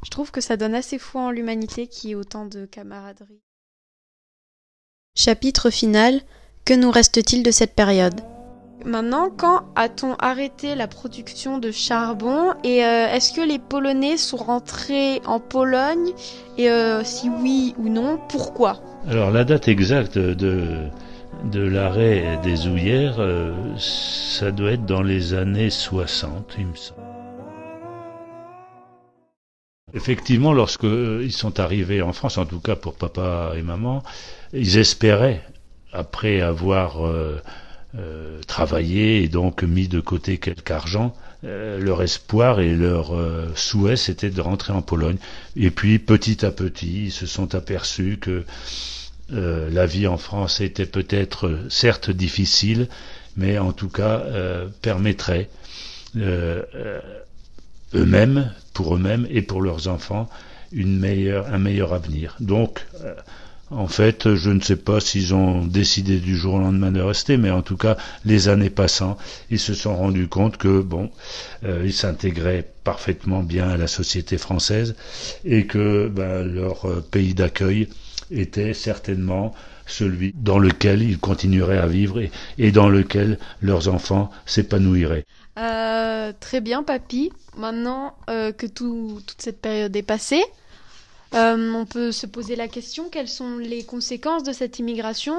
Je 0.05 0.09
trouve 0.09 0.31
que 0.31 0.41
ça 0.41 0.57
donne 0.57 0.75
assez 0.75 0.99
foi 0.99 1.21
en 1.21 1.31
l'humanité 1.31 1.87
qui 1.87 2.11
ait 2.11 2.15
autant 2.15 2.45
de 2.45 2.65
camaraderie. 2.65 3.41
Chapitre 5.15 5.69
final 5.69 6.21
Que 6.65 6.73
nous 6.73 6.91
reste-t-il 6.91 7.43
de 7.43 7.51
cette 7.51 7.73
période? 7.73 8.21
Maintenant, 8.85 9.29
quand 9.35 9.63
a-t-on 9.75 10.13
arrêté 10.19 10.75
la 10.75 10.87
production 10.87 11.57
de 11.57 11.71
charbon 11.71 12.53
et 12.63 12.85
euh, 12.85 13.07
est-ce 13.11 13.33
que 13.33 13.41
les 13.41 13.57
Polonais 13.57 14.17
sont 14.17 14.37
rentrés 14.37 15.21
en 15.25 15.39
Pologne? 15.39 16.11
Et 16.57 16.69
euh, 16.69 17.03
si 17.03 17.29
oui 17.29 17.73
ou 17.79 17.89
non, 17.89 18.19
pourquoi? 18.29 18.79
Alors 19.09 19.31
la 19.31 19.43
date 19.43 19.67
exacte 19.67 20.17
de 20.17 20.87
de 21.43 21.61
l'arrêt 21.61 22.39
des 22.43 22.67
houillères, 22.67 23.15
euh, 23.19 23.53
ça 23.77 24.51
doit 24.51 24.71
être 24.71 24.85
dans 24.85 25.01
les 25.01 25.33
années 25.33 25.69
60, 25.69 26.55
il 26.57 26.67
me 26.67 26.75
semble. 26.75 27.01
Effectivement, 29.93 30.53
lorsque 30.53 30.83
euh, 30.83 31.29
sont 31.29 31.59
arrivés 31.59 32.01
en 32.01 32.13
France, 32.13 32.37
en 32.37 32.45
tout 32.45 32.59
cas 32.59 32.75
pour 32.75 32.95
papa 32.95 33.53
et 33.55 33.61
maman, 33.61 34.03
ils 34.53 34.77
espéraient, 34.77 35.41
après 35.93 36.41
avoir 36.41 37.05
euh, 37.05 37.41
travaillé 38.45 39.23
et 39.23 39.27
donc 39.27 39.63
mis 39.63 39.87
de 39.87 39.99
côté 39.99 40.37
quelque 40.37 40.71
argent, 40.71 41.13
leur 41.43 42.01
espoir 42.01 42.59
et 42.59 42.73
leur 42.75 43.13
souhait, 43.55 43.95
c'était 43.95 44.31
de 44.31 44.41
rentrer 44.41 44.73
en 44.73 44.81
Pologne. 44.81 45.17
Et 45.55 45.71
puis, 45.71 45.97
petit 45.97 46.45
à 46.45 46.51
petit, 46.51 47.05
ils 47.05 47.11
se 47.11 47.25
sont 47.25 47.55
aperçus 47.55 48.17
que 48.19 48.43
euh, 49.33 49.69
la 49.69 49.85
vie 49.85 50.07
en 50.07 50.17
France 50.17 50.61
était 50.61 50.85
peut-être 50.85 51.47
euh, 51.47 51.59
certes 51.69 52.09
difficile, 52.09 52.87
mais 53.35 53.57
en 53.57 53.73
tout 53.73 53.89
cas 53.89 54.21
euh, 54.21 54.67
permettrait 54.81 55.49
eux-mêmes, 57.93 58.51
pour 58.73 58.95
eux-mêmes 58.95 59.27
et 59.29 59.41
pour 59.41 59.61
leurs 59.61 59.87
enfants, 59.87 60.29
un 60.73 60.85
meilleur 61.59 61.93
avenir. 61.93 62.35
Donc, 62.39 62.85
en 63.69 63.87
fait, 63.87 64.33
je 64.33 64.49
ne 64.49 64.61
sais 64.61 64.77
pas 64.77 64.99
s'ils 64.99 65.35
ont 65.35 65.63
décidé 65.63 66.17
du 66.17 66.35
jour 66.35 66.55
au 66.55 66.59
lendemain 66.59 66.91
de 66.91 67.01
rester, 67.01 67.37
mais 67.37 67.51
en 67.51 67.61
tout 67.61 67.77
cas, 67.77 67.97
les 68.25 68.47
années 68.47 68.71
passant, 68.71 69.17
ils 69.51 69.59
se 69.59 69.75
sont 69.75 69.95
rendus 69.95 70.27
compte 70.27 70.57
que, 70.57 70.81
bon, 70.81 71.11
ils 71.63 71.93
s'intégraient 71.93 72.67
parfaitement 72.83 73.43
bien 73.43 73.69
à 73.69 73.77
la 73.77 73.87
société 73.87 74.39
française 74.39 74.95
et 75.45 75.67
que 75.67 76.07
ben, 76.07 76.41
leur 76.41 77.03
pays 77.11 77.35
d'accueil 77.35 77.89
était 78.31 78.73
certainement 78.73 79.53
celui 79.85 80.33
dans 80.35 80.59
lequel 80.59 81.01
ils 81.01 81.17
continueraient 81.17 81.77
à 81.77 81.87
vivre 81.87 82.21
et, 82.57 82.71
dans 82.71 82.89
lequel 82.89 83.39
leurs 83.61 83.87
enfants 83.87 84.29
s'épanouiraient. 84.45 85.25
Euh, 85.57 86.33
très 86.39 86.61
bien, 86.61 86.83
papy. 86.83 87.31
Maintenant 87.55 88.15
euh, 88.29 88.51
que 88.51 88.67
toute 88.67 89.35
cette 89.39 89.61
période 89.61 89.95
est 89.95 90.03
passée, 90.03 90.43
euh, 91.33 91.73
on 91.73 91.85
peut 91.85 92.11
se 92.11 92.25
poser 92.27 92.55
la 92.55 92.67
question 92.67 93.09
quelles 93.09 93.27
sont 93.27 93.57
les 93.57 93.83
conséquences 93.83 94.43
de 94.43 94.51
cette 94.51 94.79
immigration? 94.79 95.37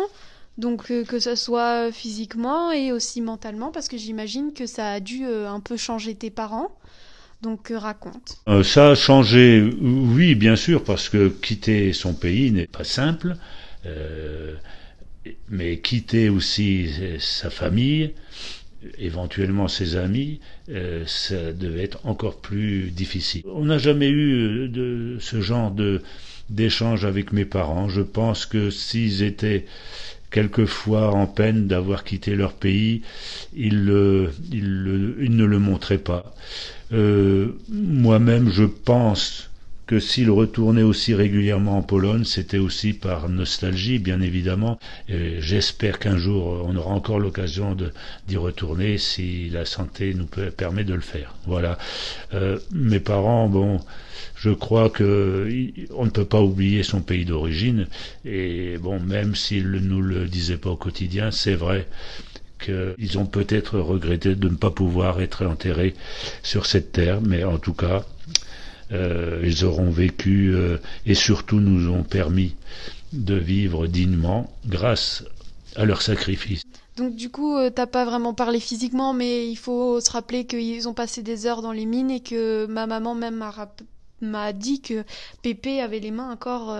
Donc 0.56 0.88
que 0.88 1.18
ce 1.20 1.36
soit 1.36 1.92
physiquement 1.92 2.72
et 2.72 2.90
aussi 2.90 3.20
mentalement, 3.20 3.70
parce 3.70 3.86
que 3.86 3.96
j'imagine 3.96 4.52
que 4.52 4.66
ça 4.66 4.90
a 4.90 4.98
dû 4.98 5.24
un 5.24 5.60
peu 5.60 5.76
changer 5.76 6.16
tes 6.16 6.30
parents. 6.30 6.72
Donc 7.42 7.70
euh, 7.70 7.78
raconte. 7.78 8.38
Euh, 8.48 8.62
ça 8.62 8.90
a 8.90 8.94
changé, 8.94 9.62
oui, 9.80 10.34
bien 10.34 10.56
sûr, 10.56 10.82
parce 10.82 11.08
que 11.08 11.28
quitter 11.28 11.92
son 11.92 12.14
pays 12.14 12.50
n'est 12.50 12.66
pas 12.66 12.84
simple, 12.84 13.36
euh, 13.86 14.54
mais 15.48 15.78
quitter 15.78 16.28
aussi 16.28 16.88
sa 17.18 17.50
famille 17.50 18.12
éventuellement 18.98 19.66
ses 19.66 19.96
amis, 19.96 20.38
ça 21.06 21.52
devait 21.52 21.82
être 21.82 22.06
encore 22.06 22.40
plus 22.40 22.92
difficile. 22.92 23.42
On 23.46 23.64
n'a 23.64 23.76
jamais 23.76 24.08
eu 24.08 24.68
de 24.68 25.16
ce 25.20 25.40
genre 25.40 25.72
de 25.72 26.00
d'échange 26.48 27.04
avec 27.04 27.32
mes 27.32 27.44
parents. 27.44 27.88
Je 27.88 28.00
pense 28.02 28.46
que 28.46 28.70
s'ils 28.70 29.22
étaient 29.22 29.66
quelquefois 30.30 31.10
en 31.10 31.26
peine 31.26 31.66
d'avoir 31.66 32.04
quitté 32.04 32.34
leur 32.34 32.52
pays, 32.52 33.02
ils, 33.56 33.84
ne 33.84 35.44
le 35.44 35.58
montraient 35.58 35.98
pas. 35.98 36.34
Euh, 36.92 37.52
moi-même, 37.68 38.50
je 38.50 38.64
pense 38.64 39.48
que 39.88 39.98
s'il 40.00 40.30
retournait 40.30 40.82
aussi 40.82 41.14
régulièrement 41.14 41.78
en 41.78 41.82
Pologne, 41.82 42.24
c'était 42.24 42.58
aussi 42.58 42.92
par 42.92 43.30
nostalgie, 43.30 43.98
bien 43.98 44.20
évidemment. 44.20 44.78
J'espère 45.08 45.98
qu'un 45.98 46.18
jour, 46.18 46.62
on 46.68 46.76
aura 46.76 46.90
encore 46.90 47.18
l'occasion 47.18 47.74
d'y 48.28 48.36
retourner 48.36 48.98
si 48.98 49.48
la 49.48 49.64
santé 49.64 50.12
nous 50.12 50.26
permet 50.26 50.84
de 50.84 50.92
le 50.92 51.00
faire. 51.00 51.34
Voilà. 51.46 51.78
Euh, 52.34 52.58
mes 52.70 53.00
parents, 53.00 53.48
bon, 53.48 53.80
je 54.36 54.50
crois 54.50 54.90
que 54.90 55.48
on 55.94 56.04
ne 56.04 56.10
peut 56.10 56.26
pas 56.26 56.42
oublier 56.42 56.82
son 56.82 57.00
pays 57.00 57.24
d'origine. 57.24 57.86
Et 58.26 58.76
bon, 58.76 59.00
même 59.00 59.34
s'ils 59.34 59.70
ne 59.70 59.78
nous 59.78 60.02
le 60.02 60.26
disaient 60.26 60.58
pas 60.58 60.70
au 60.70 60.76
quotidien, 60.76 61.30
c'est 61.30 61.54
vrai 61.54 61.88
qu'ils 62.58 63.18
ont 63.18 63.26
peut-être 63.26 63.78
regretté 63.78 64.34
de 64.34 64.48
ne 64.48 64.56
pas 64.56 64.70
pouvoir 64.70 65.20
être 65.20 65.46
enterrés 65.46 65.94
sur 66.42 66.66
cette 66.66 66.92
terre, 66.92 67.20
mais 67.20 67.44
en 67.44 67.58
tout 67.58 67.74
cas, 67.74 68.04
euh, 68.92 69.42
ils 69.44 69.64
auront 69.64 69.90
vécu 69.90 70.54
euh, 70.54 70.78
et 71.04 71.14
surtout 71.14 71.60
nous 71.60 71.92
ont 71.92 72.04
permis 72.04 72.54
de 73.12 73.34
vivre 73.34 73.86
dignement 73.86 74.50
grâce 74.66 75.24
à 75.76 75.84
leur 75.84 76.00
sacrifice. 76.00 76.62
Donc 76.96 77.14
du 77.14 77.30
coup, 77.30 77.56
euh, 77.56 77.70
t'as 77.70 77.86
pas 77.86 78.04
vraiment 78.04 78.34
parlé 78.34 78.60
physiquement, 78.60 79.12
mais 79.12 79.48
il 79.48 79.56
faut 79.56 80.00
se 80.00 80.10
rappeler 80.10 80.46
qu'ils 80.46 80.88
ont 80.88 80.94
passé 80.94 81.22
des 81.22 81.46
heures 81.46 81.62
dans 81.62 81.72
les 81.72 81.86
mines 81.86 82.10
et 82.10 82.20
que 82.20 82.66
ma 82.66 82.86
maman 82.86 83.14
même 83.14 83.44
m'a 84.20 84.52
dit 84.52 84.80
que 84.80 85.04
Pépé 85.42 85.80
avait 85.80 86.00
les 86.00 86.10
mains 86.10 86.32
encore, 86.32 86.76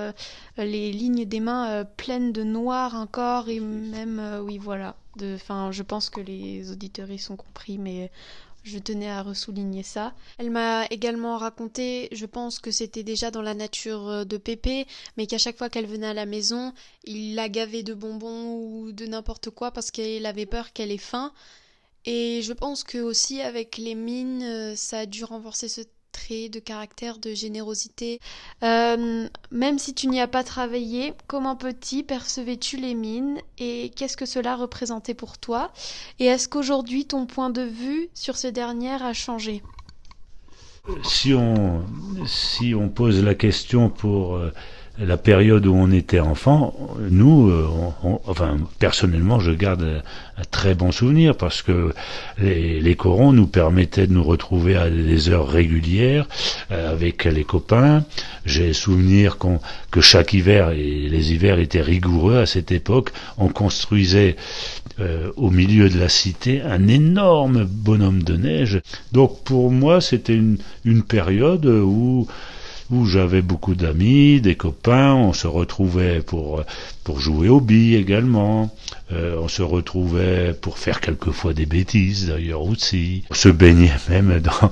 les 0.57 0.91
lignes 0.91 1.25
des 1.25 1.41
mains 1.41 1.85
pleines 1.97 2.33
de 2.33 2.43
noir 2.43 2.97
encore 2.97 3.49
et 3.49 3.61
même, 3.61 4.21
oui 4.43 4.59
voilà. 4.59 4.97
Enfin, 5.23 5.73
je 5.73 5.83
pense 5.83 6.11
que 6.11 6.21
les 6.21 6.71
auditeurs 6.71 7.11
y 7.11 7.19
sont 7.19 7.37
compris, 7.37 7.79
mais 7.79 8.11
je 8.65 8.79
tenais 8.79 9.09
à 9.09 9.23
ressouligner 9.23 9.83
ça. 9.83 10.15
Elle 10.39 10.51
m'a 10.51 10.87
également 10.91 11.39
raconté, 11.39 12.09
je 12.13 12.27
pense 12.27 12.59
que 12.59 12.71
c'était 12.71 13.03
déjà 13.03 13.31
dans 13.31 13.43
la 13.43 13.55
nature 13.55 14.09
euh, 14.09 14.25
de 14.25 14.37
Pépé, 14.37 14.87
mais 15.17 15.27
qu'à 15.27 15.39
chaque 15.39 15.57
fois 15.57 15.71
qu'elle 15.71 15.87
venait 15.87 16.09
à 16.09 16.15
la 16.15 16.27
maison, 16.27 16.73
il 17.05 17.35
la 17.35 17.49
gavait 17.49 17.83
de 17.83 17.95
bonbons 17.95 18.55
ou 18.55 18.93
de 18.93 19.07
n'importe 19.07 19.51
quoi 19.51 19.71
parce 19.71 19.91
qu'il 19.91 20.27
avait 20.27 20.47
peur 20.47 20.73
qu'elle 20.73 20.93
ait 20.93 20.99
faim. 20.99 21.33
Et 22.05 22.43
je 22.43 22.53
pense 22.53 22.85
que 22.85 22.99
aussi 22.99 23.41
avec 23.41 23.77
les 23.77 23.95
mines, 23.95 24.43
euh, 24.43 24.77
ça 24.77 25.01
a 25.01 25.07
dû 25.07 25.25
renforcer 25.25 25.69
ce 25.69 25.83
de 26.29 26.59
caractère, 26.59 27.19
de 27.19 27.33
générosité. 27.33 28.21
Euh, 28.63 29.29
même 29.51 29.79
si 29.79 29.95
tu 29.95 30.09
n'y 30.09 30.21
as 30.21 30.29
pas 30.29 30.45
travaillé, 30.45 31.15
comment 31.27 31.57
petit 31.57 32.03
percevais-tu 32.03 32.77
les 32.77 32.95
mines 32.95 33.39
et 33.59 33.91
qu'est-ce 33.97 34.17
que 34.17 34.27
cela 34.27 34.55
représentait 34.55 35.15
pour 35.15 35.39
toi? 35.39 35.73
Et 36.19 36.27
est-ce 36.27 36.49
qu'aujourd'hui 36.49 37.07
ton 37.07 37.27
point 37.27 37.51
de 37.51 37.63
vue 37.63 38.11
sur 38.13 38.37
ces 38.37 38.53
dernières 38.53 39.03
a 39.03 39.15
changé? 39.15 39.63
Si 41.03 41.35
on, 41.35 41.85
si 42.27 42.75
on 42.75 42.89
pose 42.89 43.23
la 43.23 43.35
question 43.35 43.91
pour 43.91 44.37
euh, 44.37 44.53
la 45.01 45.17
période 45.17 45.67
où 45.67 45.75
on 45.75 45.91
était 45.93 46.19
enfant, 46.19 46.75
nous, 47.11 47.51
euh, 47.51 47.69
enfin 48.27 48.57
personnellement, 48.79 49.39
je 49.39 49.53
garde 49.53 50.03
un, 50.37 50.43
très 50.51 50.75
bon 50.75 50.91
souvenir 50.91 51.37
parce 51.37 51.63
que 51.63 51.93
les, 52.39 52.81
les, 52.81 52.95
corons 52.97 53.33
nous 53.33 53.47
permettaient 53.47 54.07
de 54.07 54.13
nous 54.13 54.25
retrouver 54.25 54.77
à 54.77 54.91
des 54.91 55.29
heures 55.29 55.49
régulières 55.49 56.27
euh, 56.73 56.93
avec 56.93 57.25
les 57.25 57.45
copains. 57.45 58.05
J'ai 58.45 58.73
souvenir 58.73 59.37
que 59.91 60.01
chaque 60.01 60.33
hiver 60.33 60.71
et 60.71 61.09
les 61.09 61.33
hivers 61.33 61.59
étaient 61.59 61.83
rigoureux 61.83 62.39
à 62.39 62.47
cette 62.47 62.73
époque. 62.73 63.11
On 63.37 63.49
construisait 63.49 64.37
euh, 65.01 65.31
au 65.37 65.51
milieu 65.51 65.89
de 65.89 65.99
la 65.99 66.09
cité 66.09 66.61
un 66.63 66.89
énorme 66.89 67.65
bonhomme 67.65 68.25
de 68.25 68.37
neige. 68.37 68.81
Donc 69.13 69.45
pour 69.45 69.71
moi, 69.71 70.01
c'était 70.01 70.35
une, 70.35 70.59
une 70.85 71.05
période 71.05 71.67
où 71.67 72.27
où 72.91 73.05
j'avais 73.05 73.43
beaucoup 73.43 73.75
d'amis, 73.75 74.41
des 74.41 74.55
copains, 74.55 75.15
on 75.15 75.33
se 75.33 75.47
retrouvait 75.47 76.21
pour, 76.21 76.63
pour 77.05 77.21
jouer 77.21 77.49
aux 77.49 77.61
billes 77.61 77.97
également, 77.97 78.75
euh, 79.13 79.37
on 79.39 79.49
se 79.49 79.63
retrouvait 79.63 80.55
pour 80.61 80.79
faire 80.79 81.01
quelquefois 81.01 81.53
des 81.53 81.67
bêtises 81.67 82.29
d'ailleurs 82.29 82.63
aussi, 82.63 83.25
on 83.31 83.35
se 83.35 83.49
baignait 83.49 83.93
même 84.09 84.41
dans... 84.41 84.71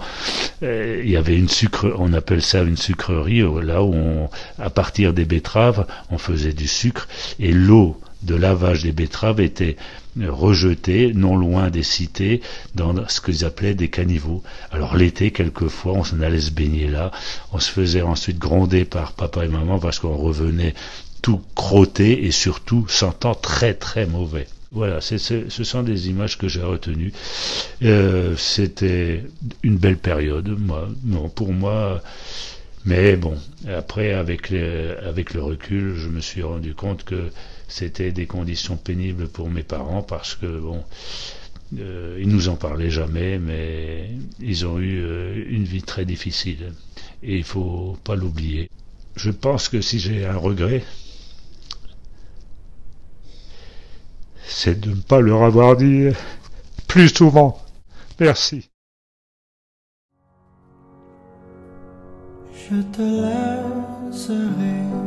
Euh, 0.63 1.03
il 1.05 1.11
y 1.11 1.17
avait 1.17 1.37
une 1.37 1.49
sucre, 1.49 1.95
on 1.99 2.13
appelle 2.13 2.43
ça 2.43 2.63
une 2.63 2.77
sucrerie, 2.77 3.43
là 3.63 3.83
où 3.83 3.95
on, 3.95 4.31
à 4.59 4.71
partir 4.71 5.13
des 5.13 5.25
betteraves, 5.25 5.87
on 6.11 6.19
faisait 6.19 6.55
du 6.55 6.67
sucre, 6.67 7.09
et 7.39 7.53
l'eau 7.53 8.01
de 8.23 8.35
lavage 8.35 8.83
des 8.83 8.93
betteraves 8.93 9.41
était 9.41 9.77
rejetés 10.25 11.13
non 11.15 11.37
loin 11.37 11.71
des 11.71 11.83
cités 11.83 12.41
dans 12.75 13.07
ce 13.09 13.21
qu'ils 13.21 13.45
appelaient 13.45 13.75
des 13.75 13.89
caniveaux. 13.89 14.43
Alors 14.71 14.97
l'été, 14.97 15.31
quelquefois, 15.31 15.93
on 15.93 16.05
s'en 16.05 16.21
allait 16.21 16.41
se 16.41 16.51
baigner 16.51 16.89
là. 16.89 17.11
On 17.53 17.59
se 17.59 17.71
faisait 17.71 18.03
ensuite 18.03 18.39
gronder 18.39 18.85
par 18.85 19.13
papa 19.13 19.45
et 19.45 19.49
maman 19.49 19.79
parce 19.79 19.99
qu'on 19.99 20.17
revenait 20.17 20.75
tout 21.23 21.41
crotté 21.55 22.25
et 22.25 22.31
surtout 22.31 22.87
sentant 22.89 23.35
très 23.35 23.75
très 23.75 24.07
mauvais. 24.07 24.47
Voilà, 24.73 25.01
ce 25.01 25.19
sont 25.49 25.83
des 25.83 26.09
images 26.09 26.37
que 26.37 26.49
j'ai 26.49 26.63
retenues. 26.63 27.13
Euh, 27.83 28.35
c'était 28.37 29.25
une 29.63 29.77
belle 29.79 29.97
période, 29.97 30.49
moi. 30.59 30.89
Non, 31.05 31.29
pour 31.29 31.53
moi. 31.53 32.03
Mais 32.85 33.17
bon, 33.17 33.37
après, 33.69 34.13
avec, 34.13 34.53
avec 34.53 35.35
le 35.35 35.43
recul, 35.43 35.95
je 35.97 36.09
me 36.09 36.21
suis 36.21 36.43
rendu 36.43 36.75
compte 36.75 37.05
que 37.05 37.31
c'était 37.69 38.13
des 38.13 38.27
conditions 38.27 38.77
pénibles 38.77 39.29
pour 39.29 39.51
mes 39.51 39.63
parents 39.63 40.03
parce 40.03 40.35
que 40.35 40.61
bon, 40.61 40.85
euh, 41.79 42.19
ils 42.21 42.29
nous 42.29 42.49
en 42.49 42.57
parlaient 42.57 42.91
jamais, 42.91 43.39
mais 43.39 44.11
ils 44.41 44.67
ont 44.67 44.79
eu 44.79 45.03
euh, 45.03 45.45
une 45.49 45.65
vie 45.65 45.83
très 45.83 46.05
difficile 46.05 46.73
et 47.23 47.37
il 47.37 47.45
faut 47.45 47.97
pas 48.05 48.15
l'oublier. 48.15 48.71
Je 49.17 49.31
pense 49.31 49.69
que 49.69 49.81
si 49.81 49.99
j'ai 49.99 50.27
un 50.27 50.37
regret, 50.37 50.85
c'est 54.47 54.79
de 54.79 54.91
ne 54.91 55.01
pas 55.01 55.21
leur 55.21 55.43
avoir 55.43 55.77
dit 55.77 56.09
plus 56.87 57.09
souvent. 57.09 57.61
Merci. 58.21 58.71
Je 62.69 62.83
te 62.83 63.03
laisserai 63.03 65.06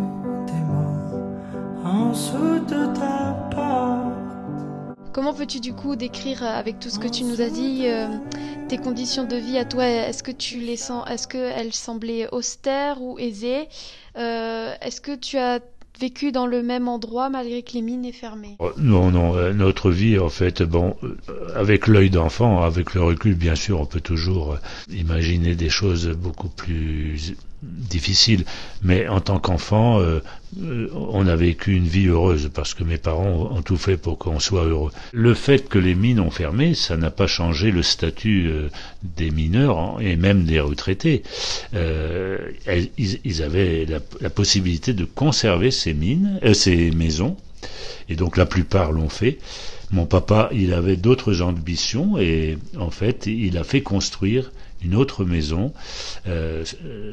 Comment 5.14 5.34
peux-tu 5.34 5.60
du 5.60 5.74
coup 5.74 5.96
décrire 5.96 6.44
euh, 6.44 6.48
avec 6.48 6.80
tout 6.80 6.90
ce 6.90 6.98
que 6.98 7.08
tu 7.08 7.24
nous 7.24 7.42
as 7.42 7.50
dit 7.50 7.84
euh, 7.88 8.08
tes 8.68 8.78
conditions 8.78 9.26
de 9.26 9.36
vie 9.36 9.58
à 9.58 9.66
toi? 9.66 9.86
Est-ce 9.86 10.24
que 10.24 10.32
tu 10.32 10.60
les 10.60 10.78
sens 10.78 11.08
Est-ce 11.10 11.28
qu'elles 11.28 11.74
semblaient 11.74 12.28
austères 12.32 13.02
ou 13.02 13.20
aisées? 13.20 13.68
Euh, 14.18 14.74
Est-ce 14.82 15.02
que 15.02 15.16
tu 15.16 15.38
as 15.38 15.60
vécu 16.00 16.32
dans 16.32 16.48
le 16.48 16.64
même 16.64 16.88
endroit 16.88 17.30
malgré 17.30 17.64
que 17.64 17.74
les 17.74 17.82
mines 17.82 18.06
aient 18.06 18.12
fermé? 18.12 18.56
Oh, 18.60 18.72
Non, 18.78 19.12
non, 19.12 19.54
notre 19.54 19.92
vie 19.92 20.18
en 20.18 20.30
fait, 20.30 20.64
bon, 20.64 20.96
avec 21.56 21.88
l'œil 21.88 22.10
d'enfant, 22.10 22.62
avec 22.64 22.94
le 22.94 23.04
recul 23.04 23.36
bien 23.36 23.56
sûr, 23.56 23.82
on 23.82 23.86
peut 23.86 24.00
toujours 24.00 24.58
imaginer 24.90 25.56
des 25.56 25.70
choses 25.70 26.08
beaucoup 26.08 26.50
plus 26.50 27.36
difficile. 27.62 28.46
Mais 28.82 29.08
en 29.08 29.20
tant 29.20 29.40
qu'enfant, 29.40 30.00
euh, 30.00 30.20
euh, 30.62 30.90
on 30.94 31.28
a 31.28 31.36
vécu 31.36 31.76
une 31.76 31.88
vie 31.88 32.08
heureuse 32.08 32.50
parce 32.54 32.74
que 32.74 32.84
mes 32.84 32.98
parents 32.98 33.50
ont 33.52 33.62
tout 33.62 33.78
fait 33.78 33.98
pour 33.98 34.18
qu'on 34.18 34.40
soit 34.40 34.64
heureux. 34.64 34.92
Le 35.12 35.34
fait 35.34 35.68
que 35.68 35.80
les 35.80 35.96
mines 35.96 36.20
ont 36.20 36.32
fermé, 36.32 36.74
ça 36.74 36.98
n'a 36.98 37.12
pas 37.12 37.28
changé 37.28 37.72
le 37.72 37.84
statut 37.84 38.48
euh, 38.48 38.70
des 39.04 39.32
mineurs 39.32 39.78
hein, 39.78 39.98
et 40.00 40.16
même 40.16 40.46
des 40.46 40.60
retraités. 40.60 41.24
ils, 41.74 43.44
avaient 43.44 43.86
la, 43.86 44.30
possibilité 44.30 44.94
de 44.94 45.06
conserver 45.06 45.72
ces 45.72 45.94
mines, 45.94 46.40
ces 46.54 46.92
maisons, 46.92 47.36
et 48.08 48.16
donc 48.16 48.38
la 48.38 48.46
plupart 48.46 48.92
l'ont 48.92 49.10
fait. 49.10 49.38
Mon 49.92 50.06
papa, 50.06 50.50
il 50.54 50.74
avait 50.74 50.98
d'autres 50.98 51.42
ambitions 51.42 52.20
et 52.20 52.58
en 52.78 52.92
fait, 52.92 53.26
il 53.26 53.58
a 53.58 53.64
fait 53.64 53.82
construire 53.82 54.52
une 54.82 54.96
autre 54.96 55.26
maison. 55.26 55.74
Euh, 56.28 56.64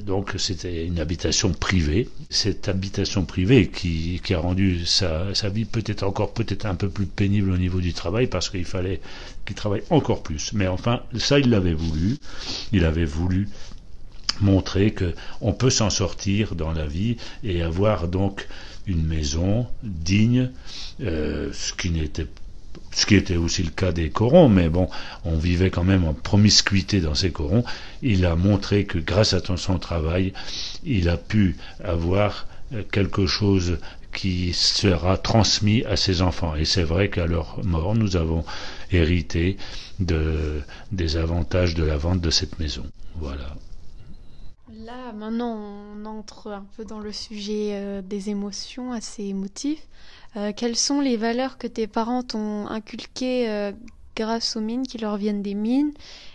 donc 0.00 0.34
c'était 0.38 0.86
une 0.86 0.98
habitation 0.98 1.52
privée. 1.52 2.08
Cette 2.30 2.68
habitation 2.68 3.24
privée 3.24 3.68
qui, 3.68 4.20
qui 4.24 4.34
a 4.34 4.38
rendu 4.38 4.84
sa, 4.86 5.34
sa 5.34 5.48
vie 5.48 5.64
peut-être 5.64 6.02
encore 6.02 6.32
peut-être 6.32 6.66
un 6.66 6.74
peu 6.74 6.88
plus 6.88 7.06
pénible 7.06 7.50
au 7.50 7.56
niveau 7.56 7.80
du 7.80 7.92
travail 7.92 8.26
parce 8.26 8.50
qu'il 8.50 8.64
fallait 8.64 9.00
qu'il 9.44 9.56
travaille 9.56 9.82
encore 9.90 10.22
plus. 10.22 10.52
Mais 10.52 10.66
enfin, 10.66 11.02
ça 11.18 11.38
il 11.38 11.50
l'avait 11.50 11.74
voulu. 11.74 12.18
Il 12.72 12.84
avait 12.84 13.04
voulu 13.04 13.48
montrer 14.40 14.92
que 14.92 15.14
on 15.40 15.52
peut 15.52 15.70
s'en 15.70 15.90
sortir 15.90 16.54
dans 16.54 16.72
la 16.72 16.86
vie 16.86 17.16
et 17.42 17.62
avoir 17.62 18.08
donc 18.08 18.46
une 18.86 19.04
maison 19.04 19.66
digne, 19.82 20.50
euh, 21.00 21.50
ce 21.52 21.72
qui 21.72 21.90
n'était 21.90 22.26
ce 22.92 23.06
qui 23.06 23.14
était 23.14 23.36
aussi 23.36 23.62
le 23.62 23.70
cas 23.70 23.92
des 23.92 24.10
corons, 24.10 24.48
mais 24.48 24.68
bon, 24.68 24.88
on 25.24 25.36
vivait 25.36 25.70
quand 25.70 25.84
même 25.84 26.04
en 26.04 26.14
promiscuité 26.14 27.00
dans 27.00 27.14
ces 27.14 27.30
corons. 27.30 27.64
Il 28.02 28.24
a 28.26 28.36
montré 28.36 28.84
que 28.84 28.98
grâce 28.98 29.34
à 29.34 29.40
son 29.56 29.78
travail, 29.78 30.32
il 30.84 31.08
a 31.08 31.16
pu 31.16 31.56
avoir 31.82 32.46
euh, 32.72 32.82
quelque 32.90 33.26
chose 33.26 33.78
qui 34.12 34.54
sera 34.54 35.18
transmis 35.18 35.84
à 35.84 35.96
ses 35.96 36.22
enfants. 36.22 36.54
Et 36.56 36.64
c'est 36.64 36.82
vrai 36.82 37.10
qu'à 37.10 37.26
leur 37.26 37.62
mort, 37.64 37.94
nous 37.94 38.16
avons 38.16 38.44
hérité 38.90 39.58
de, 40.00 40.62
des 40.90 41.16
avantages 41.16 41.74
de 41.74 41.84
la 41.84 41.96
vente 41.96 42.20
de 42.20 42.30
cette 42.30 42.58
maison. 42.58 42.84
Voilà. 43.16 43.54
Là, 44.72 45.12
maintenant, 45.12 45.56
on 45.94 46.04
entre 46.06 46.50
un 46.50 46.66
peu 46.76 46.84
dans 46.84 46.98
le 46.98 47.12
sujet 47.12 47.70
euh, 47.72 48.02
des 48.02 48.30
émotions 48.30 48.92
assez 48.92 49.24
émotifs. 49.24 49.86
Euh, 50.36 50.52
quelles 50.54 50.76
sont 50.76 51.00
les 51.00 51.16
valeurs 51.16 51.56
que 51.58 51.66
tes 51.66 51.86
parents 51.86 52.22
t'ont 52.22 52.66
inculquées 52.66 53.48
euh, 53.48 53.72
grâce 54.14 54.56
aux 54.56 54.60
mines 54.60 54.86
qui 54.86 54.98
leur 54.98 55.16
viennent 55.16 55.42
des 55.42 55.54
mines? 55.54 55.92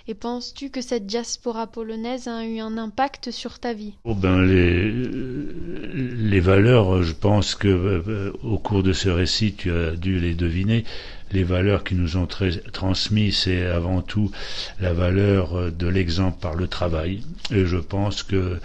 Et 0.08 0.16
penses-tu 0.16 0.72
que 0.72 0.82
cette 0.82 1.06
diaspora 1.06 1.68
polonaise 1.68 2.28
a 2.28 2.44
eu 2.46 2.60
un 2.60 2.78
impact 2.78 3.30
sur 3.30 3.60
ta 3.60 3.74
vie? 3.74 3.94
Oh 4.04 4.16
ben 4.16 4.42
les, 4.42 4.92
les 4.92 6.40
valeurs, 6.40 7.04
je 7.04 7.14
pense 7.14 7.54
que 7.54 8.34
au 8.44 8.58
cours 8.58 8.82
de 8.82 8.94
ce 8.94 9.10
récit, 9.10 9.54
tu 9.54 9.72
as 9.72 9.92
dû 9.92 10.20
les 10.20 10.34
deviner. 10.34 10.84
Les 11.32 11.44
valeurs 11.44 11.84
qui 11.84 11.96
nous 11.96 12.18
ont 12.18 12.28
transmis, 12.74 13.32
c'est 13.32 13.66
avant 13.66 14.02
tout 14.02 14.32
la 14.82 14.92
valeur 14.92 15.72
de 15.72 15.88
l'exemple 15.88 16.40
par 16.42 16.56
le 16.56 16.68
travail. 16.68 17.22
Et 17.52 17.66
je 17.66 17.78
pense 17.78 18.24
que 18.24 18.58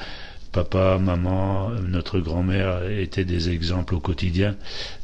papa, 0.52 0.98
maman, 0.98 1.70
notre 1.70 2.20
grand-mère 2.20 2.88
étaient 2.88 3.24
des 3.24 3.50
exemples 3.50 3.94
au 3.94 4.00
quotidien. 4.00 4.56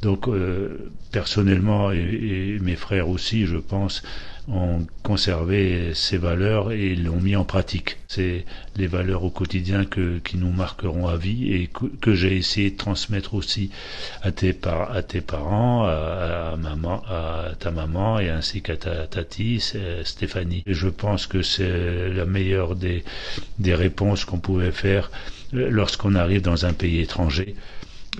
Donc 0.02 0.28
euh, 0.28 0.92
personnellement 1.11 1.92
et, 1.92 2.59
mes 2.61 2.76
frères 2.76 3.09
aussi, 3.09 3.46
je 3.46 3.57
pense, 3.57 4.02
ont 4.48 4.87
conservé 5.02 5.92
ces 5.94 6.18
valeurs 6.18 6.72
et 6.72 6.94
l'ont 6.94 7.20
mis 7.20 7.37
en 7.37 7.44
pratique. 7.44 7.98
C'est 8.09 8.44
les 8.76 8.87
valeurs 8.87 9.24
au 9.24 9.31
quotidien 9.31 9.85
que, 9.85 10.18
qui 10.18 10.37
nous 10.37 10.50
marqueront 10.50 11.07
à 11.07 11.16
vie 11.16 11.52
et 11.52 11.68
que, 12.00 12.14
j'ai 12.14 12.37
essayé 12.37 12.70
de 12.70 12.76
transmettre 12.76 13.35
aussi 13.35 13.70
à 14.22 14.33
tes, 14.33 14.52
par, 14.52 14.92
à 14.92 15.02
tes 15.02 15.20
parents, 15.20 15.85
à, 15.85 16.57
maman, 16.59 17.02
à 17.09 17.50
ta 17.59 17.70
maman 17.70 18.18
et 18.18 18.28
ainsi 18.31 18.62
qu'à 18.62 18.76
ta 18.76 19.07
tati, 19.07 19.62
Stéphanie. 20.05 20.62
Et 20.66 20.74
je 20.74 20.88
pense 20.88 21.26
que 21.26 21.42
c'est 21.42 22.09
la 22.11 22.24
meilleure 22.26 22.74
des, 22.74 23.05
des 23.59 23.74
réponses 23.74 24.24
qu'on 24.24 24.38
pouvait 24.38 24.72
faire 24.72 25.11
lorsqu'on 25.52 26.14
arrive 26.14 26.42
dans 26.42 26.66
un 26.66 26.72
pays 26.72 27.00
étranger, 27.00 27.55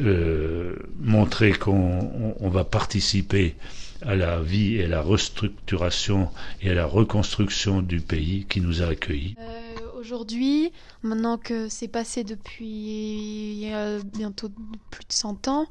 euh, 0.01 0.75
montrer 1.01 1.53
qu'on 1.53 2.35
on, 2.41 2.49
va 2.49 2.65
participer 2.65 3.55
à 4.05 4.15
la 4.17 4.41
vie 4.41 4.77
et 4.77 4.85
à 4.85 4.89
la 4.89 5.03
restructuration 5.03 6.31
et 6.61 6.71
à 6.71 6.75
la 6.75 6.87
reconstruction 6.87 7.83
du 7.83 8.01
pays 8.01 8.47
qui 8.49 8.61
nous 8.61 8.83
a 8.83 8.87
accueillis. 8.87 9.37
Euh, 9.39 9.73
Aujourd'hui, 9.99 10.73
maintenant 11.03 11.39
que 11.39 11.69
c'est 11.69 11.87
passé 11.87 12.25
depuis 12.25 13.71
bientôt 14.13 14.51
plus 14.91 15.05
de 15.05 15.13
100 15.13 15.47
ans, 15.47 15.67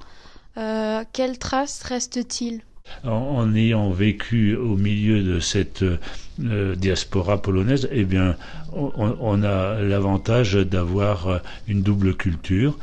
euh, 0.57 1.03
quelles 1.13 1.37
traces 1.37 1.83
reste-t-il? 1.83 2.61
En, 3.03 3.55
ayant 3.55 3.89
vécu 3.91 4.55
au 4.55 4.75
milieu 4.75 5.21
de 5.23 5.39
cette 5.39 5.83
euh, 5.83 6.75
diaspora 6.75 7.41
polonaise, 7.41 7.87
eh 7.91 8.03
bien, 8.03 8.35
on, 8.73 9.43
a 9.43 9.81
l'avantage 9.81 10.53
d'avoir 10.53 11.41
une 11.67 11.81
double 11.81 12.15
culture. 12.15 12.77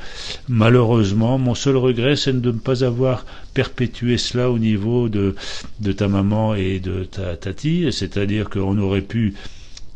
Malheureusement, 0.48 1.38
mon 1.38 1.54
seul 1.54 1.76
regret, 1.76 2.16
c'est 2.16 2.38
de 2.40 2.52
ne 2.52 2.58
pas 2.58 2.84
avoir 2.84 3.24
perpétué 3.54 4.18
cela 4.18 4.50
au 4.50 4.58
niveau 4.58 5.08
de, 5.08 5.34
de 5.80 5.92
ta 5.92 6.08
maman 6.08 6.54
et 6.54 6.78
de 6.80 7.04
ta 7.04 7.36
tati, 7.36 7.90
c'est-à-dire 7.90 8.50
qu'on 8.50 8.76
aurait 8.78 9.00
pu 9.02 9.34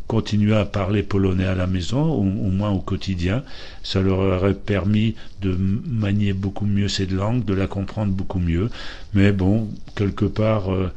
continuer 0.07 0.55
à 0.55 0.65
parler 0.65 1.03
polonais 1.03 1.47
à 1.47 1.55
la 1.55 1.67
maison, 1.67 2.03
au, 2.03 2.23
moins 2.23 2.71
au 2.71 2.81
quotidien. 2.81 3.43
Ça 3.83 4.01
leur 4.01 4.19
aurait 4.19 4.55
permis 4.55 5.15
de 5.41 5.55
manier 5.55 6.33
beaucoup 6.33 6.67
mieux 6.67 6.89
cette 6.89 7.13
langue, 7.13 7.45
de 7.45 7.55
la 7.55 7.67
comprendre 7.67 8.13
beaucoup 8.13 8.39
mieux. 8.39 8.69
Mais 9.15 9.33
bon, 9.33 9.69
quelque 9.95 10.25
part, 10.25 10.73
euh, 10.73 10.91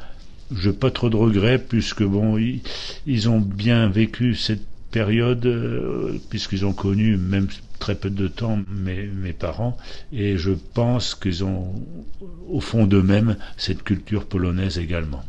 je 0.53 0.69
n'ai 0.69 0.75
pas 0.75 0.91
trop 0.91 1.09
de 1.09 1.15
regrets 1.15 1.59
puisque 1.59 2.03
bon, 2.03 2.37
ils, 2.37 3.29
ont 3.29 3.39
bien 3.39 3.87
vécu 3.89 4.35
cette 4.35 4.65
période 4.91 5.45
euh, 5.45 6.17
puisqu'ils 6.29 6.65
ont 6.65 6.73
connu 6.73 7.17
même 7.17 7.47
très 7.79 7.95
peu 7.95 8.09
de 8.09 8.27
temps 8.27 8.59
mes, 8.71 9.07
mes 9.07 9.33
parents 9.33 9.77
et 10.13 10.37
je 10.37 10.51
pense 10.73 11.15
qu'ils 11.15 11.43
ont 11.43 11.73
au 12.47 12.61
fond 12.61 12.85
d'eux-mêmes 12.85 13.35
cette 13.57 13.83
culture 13.83 14.25
polonaise 14.25 14.77
également 14.77 15.23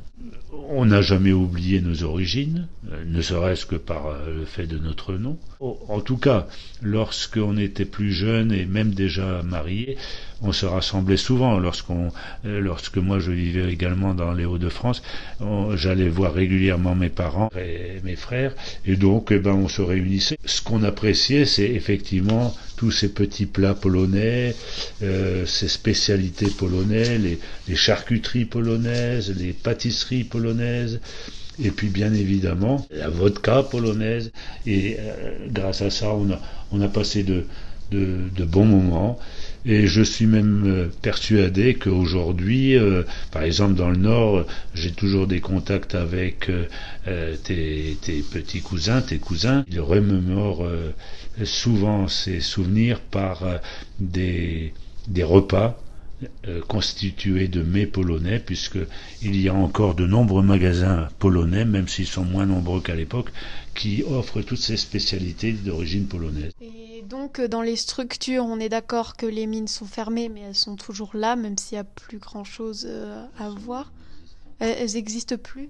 on 0.68 0.86
n'a 0.86 1.02
jamais 1.02 1.32
oublié 1.32 1.80
nos 1.80 2.02
origines, 2.02 2.68
euh, 2.90 3.04
ne 3.06 3.20
serait-ce 3.22 3.66
que 3.66 3.76
par 3.76 4.06
euh, 4.06 4.38
le 4.38 4.44
fait 4.44 4.66
de 4.66 4.78
notre 4.78 5.14
nom. 5.14 5.38
En 5.60 6.00
tout 6.00 6.16
cas, 6.16 6.46
lorsqu'on 6.82 7.56
était 7.56 7.84
plus 7.84 8.12
jeune 8.12 8.52
et 8.52 8.66
même 8.66 8.92
déjà 8.92 9.42
marié, 9.42 9.96
on 10.42 10.52
se 10.52 10.66
rassemblait 10.66 11.16
souvent. 11.16 11.58
Lorsqu'on, 11.58 12.10
euh, 12.44 12.60
lorsque 12.60 12.98
moi 12.98 13.18
je 13.18 13.32
vivais 13.32 13.72
également 13.72 14.14
dans 14.14 14.32
les 14.32 14.44
Hauts-de-France, 14.44 15.02
j'allais 15.74 16.08
voir 16.08 16.34
régulièrement 16.34 16.94
mes 16.94 17.08
parents 17.08 17.50
et 17.56 18.00
mes 18.04 18.16
frères, 18.16 18.54
et 18.84 18.96
donc 18.96 19.28
eh 19.30 19.38
ben, 19.38 19.52
on 19.52 19.68
se 19.68 19.82
réunissait. 19.82 20.38
Ce 20.44 20.62
qu'on 20.62 20.82
appréciait, 20.82 21.44
c'est 21.44 21.70
effectivement 21.70 22.54
tous 22.76 22.90
ces 22.90 23.08
petits 23.08 23.46
plats 23.46 23.74
polonais, 23.74 24.54
euh, 25.02 25.46
ces 25.46 25.68
spécialités 25.68 26.48
polonaises, 26.50 27.38
les, 27.66 27.76
charcuteries 27.76 28.44
polonaises, 28.44 29.34
les 29.36 29.52
pâtisseries 29.52 30.24
polonaises, 30.24 31.00
et 31.58 31.70
puis 31.70 31.88
bien 31.88 32.12
évidemment 32.12 32.86
la 32.90 33.08
vodka 33.08 33.62
polonaise. 33.62 34.30
Et 34.66 34.96
euh, 34.98 35.46
grâce 35.50 35.80
à 35.82 35.90
ça, 35.90 36.10
on 36.12 36.30
a, 36.30 36.40
on 36.70 36.80
a 36.82 36.88
passé 36.88 37.22
de, 37.22 37.44
de 37.90 38.44
bons 38.44 38.66
moments. 38.66 39.18
Et 39.68 39.88
je 39.88 40.00
suis 40.00 40.26
même 40.26 40.62
euh, 40.64 40.88
persuadé 41.02 41.74
qu'aujourd'hui, 41.74 42.76
euh, 42.76 43.02
par 43.32 43.42
exemple 43.42 43.74
dans 43.74 43.90
le 43.90 43.96
Nord, 43.96 44.46
j'ai 44.74 44.92
toujours 44.92 45.26
des 45.26 45.40
contacts 45.40 45.96
avec 45.96 46.48
euh, 46.48 47.36
tes, 47.42 47.96
petits 48.30 48.60
cousins, 48.60 49.00
tes 49.02 49.18
cousins. 49.18 49.64
Ils 49.68 49.80
remémorent 49.80 50.68
souvent 51.42 52.06
ces 52.06 52.40
souvenirs 52.40 53.00
par 53.00 53.42
des, 53.98 54.72
repas 55.22 55.76
constitué 56.66 57.48
de 57.48 57.62
mets 57.62 57.86
polonais, 57.86 58.40
puisqu'il 58.40 59.40
y 59.40 59.48
a 59.48 59.54
encore 59.54 59.94
de 59.94 60.06
nombreux 60.06 60.42
magasins 60.42 61.08
polonais, 61.18 61.64
même 61.64 61.88
s'ils 61.88 62.06
sont 62.06 62.24
moins 62.24 62.46
nombreux 62.46 62.80
qu'à 62.80 62.94
l'époque, 62.94 63.30
qui 63.74 64.02
offrent 64.02 64.40
toutes 64.40 64.58
ces 64.58 64.78
spécialités 64.78 65.52
d'origine 65.52 66.06
polonaise. 66.06 66.52
Et 66.60 67.02
donc, 67.02 67.40
dans 67.40 67.60
les 67.60 67.76
structures, 67.76 68.44
on 68.44 68.58
est 68.58 68.70
d'accord 68.70 69.16
que 69.16 69.26
les 69.26 69.46
mines 69.46 69.68
sont 69.68 69.84
fermées, 69.84 70.30
mais 70.30 70.40
elles 70.40 70.54
sont 70.54 70.76
toujours 70.76 71.10
là, 71.14 71.36
même 71.36 71.58
s'il 71.58 71.76
n'y 71.76 71.80
a 71.80 71.84
plus 71.84 72.18
grand-chose 72.18 72.86
euh, 72.88 73.22
à 73.38 73.50
voir. 73.50 73.92
Elles 74.58 74.92
n'existent 74.94 75.36
plus? 75.36 75.68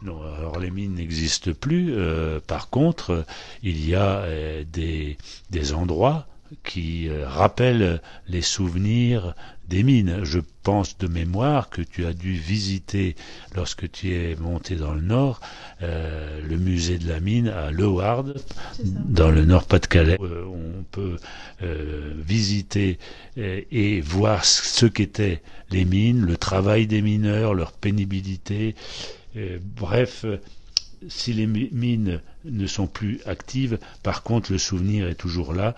Non, 0.00 0.22
alors 0.22 0.58
les 0.58 0.70
mines 0.70 0.94
n'existent 0.94 1.52
plus. 1.52 1.92
Euh, 1.92 2.40
par 2.40 2.70
contre, 2.70 3.26
il 3.62 3.86
y 3.86 3.94
a 3.94 4.26
des, 4.64 5.18
des 5.50 5.74
endroits 5.74 6.26
qui 6.62 7.08
euh, 7.08 7.26
rappelle 7.28 8.00
les 8.28 8.42
souvenirs 8.42 9.34
des 9.68 9.82
mines. 9.82 10.20
Je 10.24 10.40
pense 10.62 10.98
de 10.98 11.06
mémoire 11.06 11.70
que 11.70 11.82
tu 11.82 12.06
as 12.06 12.12
dû 12.12 12.32
visiter, 12.32 13.16
lorsque 13.54 13.90
tu 13.90 14.14
es 14.14 14.36
monté 14.36 14.76
dans 14.76 14.94
le 14.94 15.00
nord, 15.00 15.40
euh, 15.82 16.40
le 16.46 16.56
musée 16.56 16.98
de 16.98 17.08
la 17.08 17.20
mine 17.20 17.48
à 17.48 17.70
Leward, 17.70 18.34
dans 18.84 19.30
le 19.30 19.44
Nord-Pas-de-Calais. 19.44 20.18
Euh, 20.20 20.44
on 20.46 20.84
peut 20.90 21.16
visiter 22.26 22.98
et 23.36 24.00
voir 24.00 24.44
ce 24.44 24.86
qu'étaient 24.86 25.42
les 25.70 25.84
mines, 25.84 26.24
le 26.24 26.36
travail 26.36 26.86
des 26.86 27.00
mineurs, 27.00 27.54
leur 27.54 27.72
pénibilité. 27.72 28.74
bref, 29.76 30.26
si 31.08 31.32
les 31.32 31.46
mines 31.46 32.20
ne 32.44 32.66
sont 32.66 32.86
plus 32.86 33.20
actives, 33.26 33.78
par 34.02 34.22
contre 34.22 34.52
le 34.52 34.58
souvenir 34.58 35.08
est 35.08 35.14
toujours 35.14 35.52
là. 35.52 35.74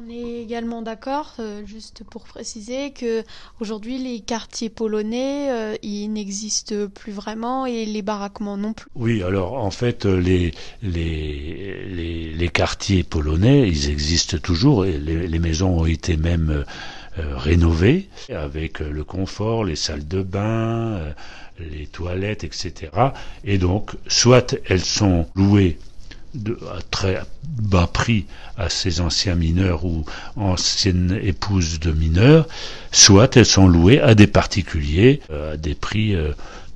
On 0.00 0.08
est 0.08 0.42
également 0.42 0.80
d'accord, 0.80 1.34
euh, 1.40 1.66
juste 1.66 2.04
pour 2.08 2.22
préciser, 2.24 2.92
que 2.92 3.24
aujourd'hui 3.60 3.98
les 3.98 4.20
quartiers 4.20 4.70
polonais, 4.70 5.50
euh, 5.50 5.76
ils 5.82 6.08
n'existent 6.08 6.86
plus 6.86 7.10
vraiment 7.10 7.66
et 7.66 7.84
les 7.84 8.02
baraquements 8.02 8.56
non 8.56 8.74
plus. 8.74 8.88
Oui, 8.94 9.22
alors 9.22 9.54
en 9.54 9.72
fait 9.72 10.04
les 10.04 10.52
les, 10.82 12.32
les, 12.32 12.48
quartiers 12.48 13.02
polonais, 13.02 13.68
ils 13.68 13.90
existent 13.90 14.38
toujours 14.38 14.84
et 14.84 14.98
les, 14.98 15.38
maisons 15.38 15.80
ont 15.80 15.86
été 15.86 16.16
même 16.16 16.64
euh, 17.18 17.36
rénovées 17.36 18.08
avec 18.28 18.78
le 18.80 19.04
confort, 19.04 19.64
les 19.64 19.76
salles 19.76 20.06
de 20.06 20.22
bain, 20.22 21.00
les 21.58 21.86
toilettes, 21.86 22.44
etc. 22.44 22.90
Et 23.44 23.58
donc, 23.58 23.92
soit 24.06 24.56
elles 24.66 24.84
sont 24.84 25.26
louées 25.34 25.78
à 26.36 26.82
très 26.90 27.20
bas 27.44 27.88
prix 27.92 28.26
à 28.56 28.68
ces 28.68 29.00
anciens 29.00 29.34
mineurs 29.34 29.84
ou 29.84 30.04
anciennes 30.36 31.18
épouses 31.22 31.80
de 31.80 31.92
mineurs, 31.92 32.46
soit 32.92 33.36
elles 33.36 33.46
sont 33.46 33.68
louées 33.68 34.00
à 34.00 34.14
des 34.14 34.26
particuliers 34.26 35.20
à 35.30 35.56
des 35.56 35.74
prix 35.74 36.14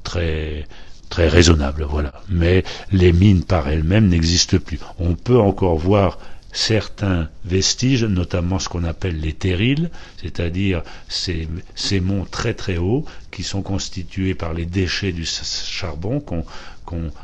très 0.02 0.66
très 1.12 1.28
raisonnables, 1.28 1.84
voilà. 1.84 2.12
Mais 2.30 2.64
les 2.90 3.12
mines 3.12 3.44
par 3.44 3.68
elles-mêmes 3.68 4.08
n'existent 4.08 4.56
plus. 4.56 4.78
On 4.98 5.14
peut 5.14 5.38
encore 5.38 5.76
voir 5.76 6.18
certains 6.52 7.28
vestiges, 7.44 8.04
notamment 8.04 8.58
ce 8.58 8.68
qu'on 8.68 8.84
appelle 8.84 9.18
les 9.20 9.32
terrils, 9.32 9.90
c'est-à-dire 10.20 10.82
ces, 11.08 11.48
ces, 11.74 12.00
monts 12.00 12.26
très 12.30 12.54
très 12.54 12.76
hauts 12.76 13.04
qui 13.30 13.42
sont 13.42 13.62
constitués 13.62 14.34
par 14.34 14.52
les 14.52 14.66
déchets 14.66 15.12
du 15.12 15.24
charbon 15.24 16.20
qu'on 16.20 16.44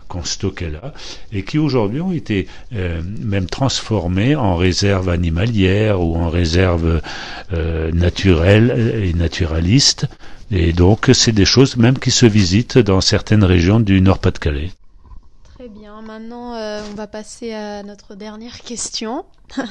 qu'on 0.09 0.25
stockait 0.25 0.71
là, 0.71 0.95
et 1.33 1.43
qui 1.43 1.59
aujourd'hui 1.59 2.01
ont 2.01 2.12
été 2.12 2.49
euh, 2.75 3.03
même 3.21 3.47
transformés 3.47 4.35
en 4.35 4.57
réserve 4.57 5.09
animalière 5.09 6.01
ou 6.01 6.17
en 6.17 6.31
réserve 6.31 7.03
euh, 7.53 7.93
naturelle 7.93 9.03
et 9.03 9.12
naturaliste. 9.12 10.07
Et 10.51 10.73
donc 10.73 11.11
c'est 11.12 11.33
des 11.33 11.45
choses 11.45 11.77
même 11.77 11.99
qui 11.99 12.11
se 12.11 12.25
visitent 12.25 12.79
dans 12.79 13.03
certaines 13.03 13.45
régions 13.45 13.81
du 13.81 14.01
Nord-Pas-de-Calais. 14.01 14.71
Maintenant 16.09 16.55
euh, 16.55 16.81
on 16.90 16.94
va 16.94 17.07
passer 17.07 17.53
à 17.53 17.83
notre 17.83 18.14
dernière 18.14 18.61
question. 18.61 19.27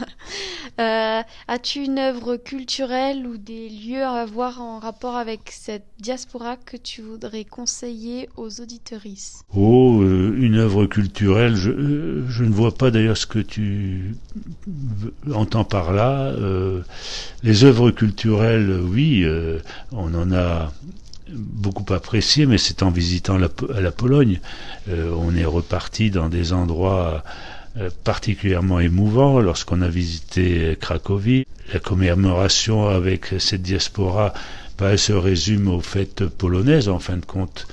Euh, 0.80 1.22
as-tu 1.48 1.86
une 1.86 1.98
œuvre 1.98 2.36
culturelle 2.36 3.26
ou 3.26 3.38
des 3.38 3.68
lieux 3.68 4.04
à 4.04 4.26
voir 4.26 4.62
en 4.62 4.78
rapport 4.78 5.16
avec 5.16 5.50
cette 5.50 5.88
diaspora 6.00 6.56
que 6.56 6.78
tu 6.78 7.02
voudrais 7.02 7.46
conseiller 7.46 8.30
aux 8.38 8.62
auditorices? 8.62 9.42
Oh, 9.56 10.02
euh, 10.04 10.36
une 10.38 10.56
œuvre 10.56 10.86
culturelle, 10.86 11.56
je, 11.56 11.72
ne 11.72 12.52
vois 12.52 12.76
pas 12.76 12.92
d'ailleurs 12.92 13.18
ce 13.18 13.26
que 13.26 13.40
tu 13.40 14.16
entends 15.34 15.64
par 15.64 15.94
là. 15.94 16.36
les 17.42 17.64
œuvres 17.64 17.90
culturelles, 17.90 18.80
oui, 18.84 19.26
on 19.92 20.14
en 20.14 20.32
a 20.32 20.72
beaucoup 21.34 21.94
apprécié, 21.94 22.46
mais 22.46 22.58
c'est 22.58 22.84
en 22.84 22.90
visitant 22.90 23.38
la, 23.38 23.50
Pologne. 23.92 24.40
Euh, 24.90 25.12
on 25.18 25.36
est 25.36 25.46
reparti 25.46 26.12
dans 26.12 26.30
des 26.30 26.54
endroits 26.54 27.24
euh, 27.78 27.90
particulièrement 28.04 28.80
émouvants 28.80 29.40
lorsqu'on 29.40 29.82
a 29.82 29.90
visité 29.90 30.78
Cracovie. 30.80 31.46
La 31.74 31.80
commémoration 31.80 32.88
avec 32.88 33.36
cette 33.40 33.62
diaspora, 33.62 34.34
bah, 34.78 34.92
elle 34.92 35.00
se 35.00 35.14
résume 35.14 35.68
aux 35.68 35.82
fêtes 35.82 36.26
polonaises 36.26 36.88
en 36.90 37.00
fin 37.00 37.18
de 37.18 37.26
compte. 37.26 37.68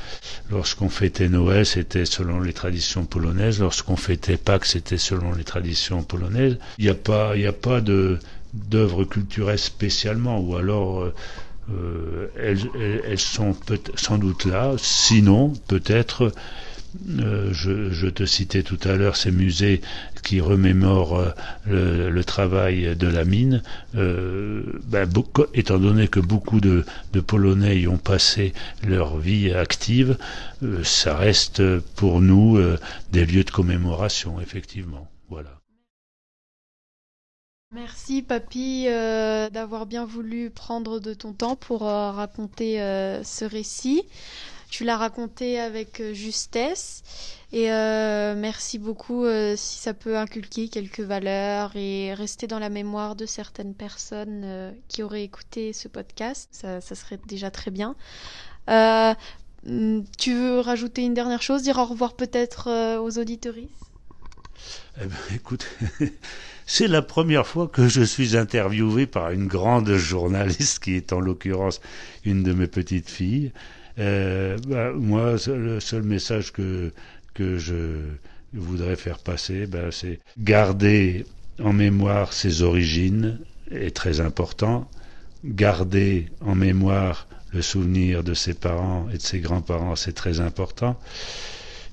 Lorsqu'on 0.51 0.89
fêtait 0.89 1.29
Noël, 1.29 1.65
c'était 1.65 2.07
selon 2.07 2.41
les 2.41 2.53
traditions 2.53 3.05
polonaises. 3.05 3.61
Lorsqu'on 3.61 3.97
fêtait 3.97 4.37
Pâques, 4.37 4.67
c'était 4.67 4.99
selon 4.99 5.33
les 5.33 5.45
traditions 5.45 6.03
polonaises. 6.03 6.59
Il 6.79 6.85
n'y 6.85 6.91
a 6.91 6.95
pas, 6.95 7.37
il 7.37 7.47
a 7.47 7.53
pas 7.53 7.81
de 7.81 8.19
d'œuvres 8.53 9.03
culturelles 9.03 9.59
spécialement, 9.59 10.39
ou 10.39 10.55
alors 10.55 11.13
euh, 11.71 12.29
euh, 12.37 13.01
elles, 13.07 13.19
sont 13.19 13.57
sans 13.97 14.19
doute 14.19 14.45
là. 14.45 14.75
Sinon, 14.79 15.53
peut-être, 15.69 16.33
euh, 17.21 17.53
je, 17.53 18.09
te 18.09 18.25
citais 18.25 18.63
tout 18.63 18.79
à 18.85 18.95
l'heure 18.95 19.17
ces 19.17 19.31
musées 19.31 19.81
qui 20.23 20.41
remémorent 20.41 21.33
euh, 21.69 22.11
le, 22.11 22.25
travail 22.25 22.97
de 22.97 23.07
la 23.07 23.25
mine. 23.25 23.63
Ben, 23.95 25.09
étant 25.55 25.79
donné 25.79 26.09
que 26.09 26.21
beaucoup 26.21 26.61
de, 26.61 26.85
de, 27.13 27.21
Polonais 27.21 27.81
y 27.81 27.89
ont 27.89 27.99
passé 27.99 28.53
leur 28.87 29.17
vie 29.19 29.53
active, 29.53 30.17
ça 30.83 31.17
reste 31.17 31.63
pour 31.97 32.21
nous 32.21 32.59
des 33.13 33.27
lieux 33.27 33.45
de 33.45 33.51
commémoration, 33.51 34.41
effectivement. 34.41 35.09
Voilà. 35.29 35.64
Merci 37.75 38.23
Papy 38.23 38.85
euh, 38.87 39.51
d'avoir 39.51 39.87
bien 39.87 40.05
voulu 40.05 40.49
prendre 40.51 41.01
de 41.01 41.13
ton 41.13 41.33
temps 41.33 41.57
pour 41.57 41.89
euh, 41.89 42.13
raconter 42.13 42.81
euh, 42.81 43.25
ce 43.25 43.45
récit. 43.45 44.05
Tu 44.71 44.85
l'as 44.85 44.97
raconté 44.97 45.59
avec 45.59 46.01
justesse 46.13 47.03
et 47.53 47.69
merci 47.69 48.81
beaucoup 48.81 49.25
si 49.55 49.79
ça 49.79 49.95
peut 49.95 50.19
inculquer 50.19 50.69
quelques 50.69 50.99
valeurs 50.99 51.77
et 51.77 52.13
rester 52.13 52.49
dans 52.49 52.59
la 52.59 52.71
mémoire 52.71 53.15
de 53.15 53.25
certaines 53.25 53.75
personnes 53.75 54.75
qui 54.89 55.05
auraient 55.05 55.23
écouté 55.23 55.73
ce 55.73 55.87
podcast. 55.87 56.49
Ça, 56.51 56.81
ça 56.81 56.97
serait 56.97 57.21
déjà 57.29 57.53
très 57.53 57.71
bien. 57.71 57.95
tu 60.19 60.35
veux 60.35 60.59
rajouter 60.59 61.03
une 61.03 61.15
dernière 61.15 61.43
chose, 61.43 61.63
dire 61.63 61.79
au 61.79 61.85
revoir 61.85 62.15
peut-être 62.15 62.99
aux 62.99 63.17
auditories 63.17 63.71
eh 65.01 65.07
ben, 65.07 65.17
écoute, 65.35 65.67
c'est 66.67 66.89
la 66.89 67.03
première 67.03 67.47
fois 67.47 67.69
que 67.69 67.89
je 67.89 68.03
suis 68.03 68.37
interviewé 68.37 69.07
par 69.07 69.31
une 69.31 69.47
grande 69.47 69.93
journaliste 69.95 70.81
qui 70.81 70.95
est 70.95 71.13
en 71.13 71.21
l'occurrence 71.21 71.81
une 72.25 72.43
de 72.43 72.53
mes 72.53 72.67
petites 72.67 73.11
filles. 73.11 73.53
Euh, 73.99 74.57
bah, 74.67 74.93
moi, 74.93 75.37
le 75.47 75.81
seul 75.81 76.03
message 76.03 76.53
que, 76.53 76.93
que 77.33 77.59
je 77.59 78.01
voudrais 78.53 78.97
faire 78.97 79.19
passer, 79.19 79.67
bah, 79.67 79.91
c'est 79.91 80.21
garder 80.39 81.27
en 81.63 81.73
mémoire 81.73 82.33
ses 82.33 82.63
origines 82.63 83.39
est 83.71 83.95
très 83.95 84.21
important. 84.21 84.89
Garder 85.45 86.27
en 86.41 86.55
mémoire 86.55 87.27
le 87.53 87.63
souvenir 87.63 88.25
de 88.25 88.35
ses 88.35 88.55
parents 88.55 89.07
et 89.13 89.19
de 89.19 89.23
ses 89.23 89.41
grands-parents, 89.41 89.97
c'est 89.97 90.13
très 90.13 90.41
important. 90.41 90.99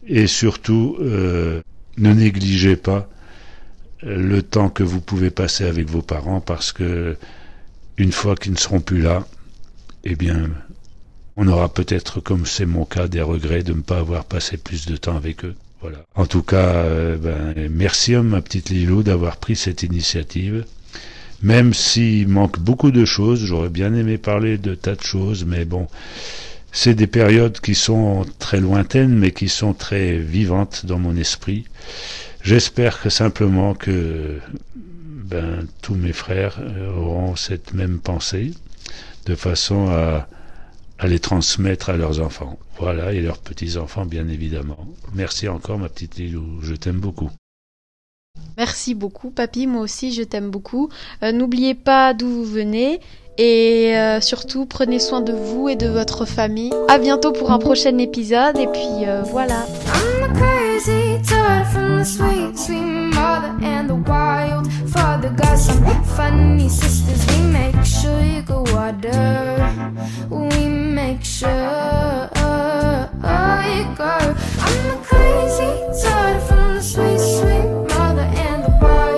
Et 0.07 0.25
surtout, 0.25 0.97
euh, 0.99 1.61
ne 1.97 2.13
négligez 2.13 2.75
pas 2.75 3.09
le 4.03 4.41
temps 4.41 4.69
que 4.69 4.83
vous 4.83 5.01
pouvez 5.01 5.29
passer 5.29 5.65
avec 5.65 5.89
vos 5.89 6.01
parents 6.01 6.41
parce 6.41 6.71
que 6.71 7.17
une 7.97 8.11
fois 8.11 8.35
qu'ils 8.35 8.53
ne 8.53 8.57
seront 8.57 8.79
plus 8.79 9.01
là, 9.01 9.25
eh 10.03 10.15
bien, 10.15 10.49
on 11.37 11.47
aura 11.47 11.69
peut-être, 11.69 12.19
comme 12.19 12.45
c'est 12.45 12.65
mon 12.65 12.85
cas, 12.85 13.07
des 13.07 13.21
regrets 13.21 13.63
de 13.63 13.73
ne 13.73 13.81
pas 13.81 13.99
avoir 13.99 14.25
passé 14.25 14.57
plus 14.57 14.87
de 14.87 14.97
temps 14.97 15.15
avec 15.15 15.45
eux. 15.45 15.55
Voilà. 15.81 15.97
En 16.15 16.25
tout 16.25 16.43
cas, 16.43 16.75
euh, 16.75 17.17
ben, 17.17 17.69
merci 17.69 18.15
à 18.15 18.21
ma 18.21 18.41
petite 18.41 18.69
Lilou 18.69 19.03
d'avoir 19.03 19.37
pris 19.37 19.55
cette 19.55 19.83
initiative. 19.83 20.65
Même 21.41 21.73
s'il 21.73 22.27
manque 22.27 22.59
beaucoup 22.59 22.91
de 22.91 23.03
choses, 23.05 23.43
j'aurais 23.43 23.69
bien 23.69 23.93
aimé 23.95 24.19
parler 24.19 24.59
de 24.59 24.75
tas 24.75 24.95
de 24.95 25.01
choses, 25.01 25.43
mais 25.45 25.65
bon, 25.65 25.87
c'est 26.71 26.93
des 26.93 27.07
périodes 27.07 27.59
qui 27.59 27.75
sont 27.75 28.25
très 28.39 28.59
lointaines, 28.59 29.13
mais 29.13 29.31
qui 29.31 29.49
sont 29.49 29.73
très 29.73 30.17
vivantes 30.17 30.85
dans 30.85 30.99
mon 30.99 31.15
esprit. 31.15 31.65
J'espère 32.41 33.01
que 33.01 33.09
simplement 33.09 33.73
que 33.73 34.39
ben, 34.75 35.67
tous 35.81 35.95
mes 35.95 36.13
frères 36.13 36.59
auront 36.97 37.35
cette 37.35 37.73
même 37.73 37.99
pensée, 37.99 38.53
de 39.25 39.35
façon 39.35 39.89
à, 39.89 40.27
à 40.97 41.07
les 41.07 41.19
transmettre 41.19 41.89
à 41.89 41.97
leurs 41.97 42.19
enfants. 42.19 42.57
Voilà, 42.79 43.13
et 43.13 43.21
leurs 43.21 43.37
petits-enfants, 43.37 44.05
bien 44.05 44.27
évidemment. 44.27 44.87
Merci 45.13 45.47
encore, 45.47 45.77
ma 45.77 45.89
petite 45.89 46.15
Lilou. 46.15 46.61
Je 46.61 46.73
t'aime 46.73 46.99
beaucoup. 46.99 47.29
Merci 48.57 48.95
beaucoup, 48.95 49.29
papy. 49.29 49.67
Moi 49.67 49.81
aussi, 49.81 50.13
je 50.13 50.23
t'aime 50.23 50.49
beaucoup. 50.49 50.89
Euh, 51.23 51.31
n'oubliez 51.31 51.75
pas 51.75 52.13
d'où 52.13 52.27
vous 52.27 52.45
venez 52.45 52.99
et 53.37 53.93
euh, 53.95 54.21
surtout, 54.21 54.65
prenez 54.65 54.99
soin 54.99 55.21
de 55.21 55.33
vous 55.33 55.69
et 55.69 55.75
de 55.75 55.87
votre 55.87 56.25
famille. 56.25 56.71
A 56.89 56.97
bientôt 56.97 57.31
pour 57.31 57.51
un 57.51 57.59
prochain 57.59 57.97
épisode. 57.97 58.57
Et 58.57 58.67
puis 58.67 59.05
euh, 59.05 59.21
voilà. 59.23 59.65
I'm 59.93 60.33
the 60.33 60.37
crazy 60.37 61.21
toad 61.27 61.65
from 61.71 61.99
the 61.99 62.05
sweet, 62.05 62.57
sweet 62.57 63.13
mother 63.13 63.53
and 63.63 63.87
the 63.87 64.09
wild 64.09 64.67
father. 64.87 65.29
Got 65.29 65.57
some 65.57 65.83
funny 66.15 66.69
sisters. 66.69 67.25
We 67.27 67.41
make 67.51 67.85
sure 67.85 68.21
you 68.21 68.41
go 68.41 68.63
water. 68.73 69.65
We 70.29 70.67
make 70.67 71.23
sure 71.23 71.49
you 73.77 73.85
go. 73.95 74.03
I'm 74.03 74.87
the 74.87 74.97
crazy 75.03 75.71
toad 76.03 76.41
from 76.47 76.75
the 76.75 76.81
sweet, 76.81 77.19
sweet 77.19 77.67
mother 77.97 78.27
and 78.35 78.63
the 78.63 78.77
wild. 78.81 79.10